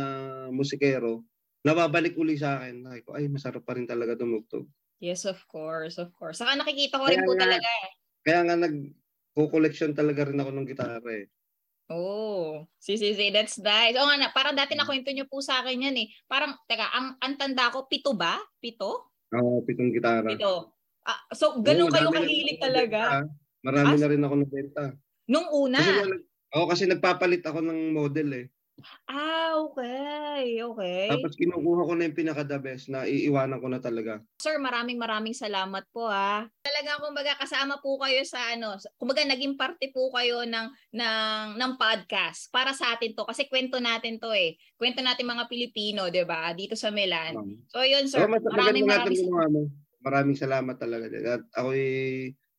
musikero, 0.51 1.23
nababalik 1.62 2.18
uli 2.18 2.35
sa 2.35 2.59
akin. 2.59 2.83
Ay, 2.90 3.01
ay 3.14 3.25
masarap 3.31 3.62
pa 3.62 3.79
rin 3.79 3.87
talaga 3.87 4.18
tumugtog. 4.18 4.66
Yes, 4.99 5.23
of 5.29 5.38
course, 5.47 5.94
of 6.03 6.11
course. 6.11 6.42
Saka 6.42 6.59
nakikita 6.59 6.99
ko 6.99 7.07
rin 7.07 7.23
Kaya 7.23 7.27
po 7.27 7.33
nga- 7.38 7.42
talaga 7.47 7.68
eh. 7.87 7.88
Kaya 8.27 8.40
nga 8.44 8.57
nag 8.59 8.75
collection 9.38 9.94
talaga 9.94 10.27
rin 10.27 10.42
ako 10.42 10.51
ng 10.51 10.66
gitara 10.66 11.11
eh. 11.14 11.31
Oh, 11.88 12.66
si 12.77 12.99
si 13.01 13.14
si, 13.16 13.31
that's 13.33 13.57
nice. 13.62 13.94
Oo 13.97 14.05
nga 14.11 14.18
na, 14.18 14.29
parang 14.35 14.53
dati 14.53 14.75
nakwento 14.77 15.09
nyo 15.14 15.25
po 15.25 15.40
sa 15.40 15.62
akin 15.62 15.88
yan 15.88 15.97
eh. 15.97 16.11
Parang, 16.29 16.53
teka, 16.68 16.85
ang, 16.92 17.16
ang 17.23 17.35
tanda 17.38 17.71
ko, 17.73 17.87
pito 17.88 18.12
ba? 18.12 18.37
Pito? 18.61 19.14
Oo, 19.33 19.62
pitong 19.64 19.94
gitara. 19.94 20.27
Pito. 20.29 20.75
Ah, 21.07 21.23
so, 21.33 21.62
ganun 21.64 21.88
Oo, 21.88 21.94
kayo 21.94 22.11
na 22.12 22.21
rin 22.21 22.29
kahilig 22.29 22.59
talaga? 22.61 23.01
nabenta. 23.25 23.48
Marami 23.62 23.94
Ah, 23.94 24.01
na 24.01 24.09
rin 24.11 24.23
ako 24.23 24.35
nabenta. 24.38 24.85
Nung 25.29 25.49
una? 25.51 25.79
Kasi 25.83 25.92
ako 26.49 26.64
kasi 26.73 26.83
nagpapalit 26.88 27.42
ako 27.44 27.61
ng 27.61 27.81
model 27.92 28.29
eh. 28.33 28.47
Ah, 29.11 29.59
okay. 29.59 30.62
Okay. 30.62 31.07
Tapos 31.11 31.35
kinukuha 31.35 31.83
ko 31.88 31.92
na 31.99 32.07
yung 32.07 32.14
pinaka-the 32.18 32.59
best 32.62 32.87
na 32.92 33.03
iiwanan 33.09 33.59
ko 33.59 33.66
na 33.66 33.83
talaga. 33.83 34.23
Sir, 34.38 34.55
maraming 34.62 34.97
maraming 35.01 35.35
salamat 35.35 35.83
po 35.90 36.07
ha. 36.07 36.47
Talaga 36.62 37.03
kumbaga 37.03 37.35
kasama 37.35 37.83
po 37.83 37.99
kayo 37.99 38.23
sa 38.23 38.55
ano, 38.55 38.79
kumbaga 38.94 39.27
naging 39.27 39.59
parte 39.59 39.90
po 39.90 40.14
kayo 40.14 40.47
ng 40.47 40.68
ng 40.94 41.47
ng 41.59 41.73
podcast 41.75 42.47
para 42.55 42.71
sa 42.71 42.94
atin 42.94 43.18
to 43.18 43.27
kasi 43.27 43.51
kwento 43.51 43.83
natin 43.83 44.23
to 44.23 44.31
eh. 44.31 44.55
Kwento 44.79 45.03
natin 45.03 45.27
mga 45.27 45.51
Pilipino, 45.51 46.07
'di 46.07 46.23
ba? 46.23 46.55
Dito 46.55 46.79
sa 46.79 46.94
Milan. 46.94 47.35
Um, 47.35 47.66
So 47.68 47.83
yun 47.83 48.07
sir, 48.07 48.31
mas 48.31 48.44
maraming 48.47 48.87
maraming 48.87 49.27
mo. 49.27 49.66
maraming 49.99 50.38
salamat 50.38 50.77
talaga. 50.79 51.11
At 51.35 51.42
ako'y 51.59 51.83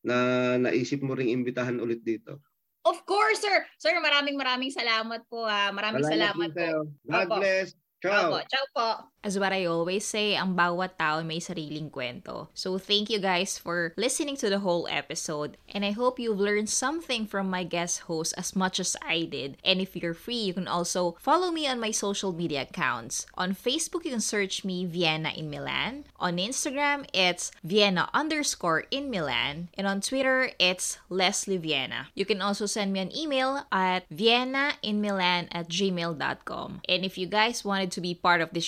na 0.00 0.56
naisip 0.56 1.00
mo 1.04 1.12
ring 1.12 1.32
imbitahan 1.32 1.76
ulit 1.80 2.00
dito. 2.00 2.40
Of 2.88 3.04
course, 3.04 3.44
sir. 3.44 3.68
Sir, 3.76 3.92
maraming 4.00 4.40
maraming 4.40 4.72
salamat 4.72 5.28
po. 5.28 5.44
Ha. 5.44 5.68
Maraming 5.68 6.00
salamat, 6.00 6.48
salamat 6.48 6.50
po. 6.56 6.88
God 7.04 7.28
Opo. 7.28 7.36
bless. 7.36 7.66
Ciao. 8.00 8.32
Opo. 8.32 8.38
Ciao 8.48 8.64
po. 8.72 8.88
As 9.22 9.38
what 9.38 9.52
I 9.52 9.68
always 9.68 10.08
say, 10.08 10.32
ang 10.32 10.56
bawat 10.56 10.96
tao 10.96 11.20
may 11.20 11.44
sariling 11.44 11.92
kwento. 11.92 12.48
So 12.56 12.80
thank 12.80 13.12
you 13.12 13.20
guys 13.20 13.60
for 13.60 13.92
listening 14.00 14.40
to 14.40 14.48
the 14.48 14.64
whole 14.64 14.88
episode. 14.88 15.60
And 15.68 15.84
I 15.84 15.92
hope 15.92 16.16
you've 16.16 16.40
learned 16.40 16.72
something 16.72 17.28
from 17.28 17.52
my 17.52 17.62
guest 17.64 18.08
host 18.08 18.32
as 18.40 18.56
much 18.56 18.80
as 18.80 18.96
I 19.04 19.28
did. 19.28 19.60
And 19.60 19.80
if 19.80 19.92
you're 19.92 20.16
free, 20.16 20.40
you 20.40 20.54
can 20.54 20.64
also 20.64 21.20
follow 21.20 21.52
me 21.52 21.68
on 21.68 21.76
my 21.80 21.90
social 21.92 22.32
media 22.32 22.62
accounts. 22.64 23.26
On 23.36 23.52
Facebook, 23.52 24.08
you 24.08 24.16
can 24.16 24.24
search 24.24 24.64
me 24.64 24.88
Vienna 24.88 25.36
in 25.36 25.50
Milan. 25.52 26.08
On 26.16 26.40
Instagram, 26.40 27.04
it's 27.12 27.52
Vienna 27.62 28.08
underscore 28.16 28.88
in 28.90 29.10
Milan. 29.10 29.68
And 29.76 29.86
on 29.86 30.00
Twitter, 30.00 30.52
it's 30.58 30.96
Leslie 31.12 31.60
Vienna. 31.60 32.08
You 32.14 32.24
can 32.24 32.40
also 32.40 32.64
send 32.64 32.92
me 32.92 33.00
an 33.00 33.14
email 33.14 33.66
at 33.70 34.08
viennainmilan 34.08 35.48
at 35.52 35.68
gmail.com. 35.68 36.80
And 36.88 37.04
if 37.04 37.18
you 37.18 37.26
guys 37.26 37.64
wanted 37.64 37.92
to 37.92 38.00
be 38.00 38.14
part 38.14 38.40
of 38.40 38.56
this 38.56 38.64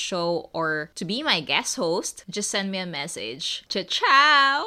or 0.53 0.91
to 0.95 1.05
be 1.05 1.23
my 1.23 1.41
guest 1.41 1.77
host, 1.77 2.25
just 2.29 2.51
send 2.51 2.71
me 2.71 2.79
a 2.79 2.87
message. 2.87 3.65
Ciao! 3.69 3.85
ciao! 3.85 4.67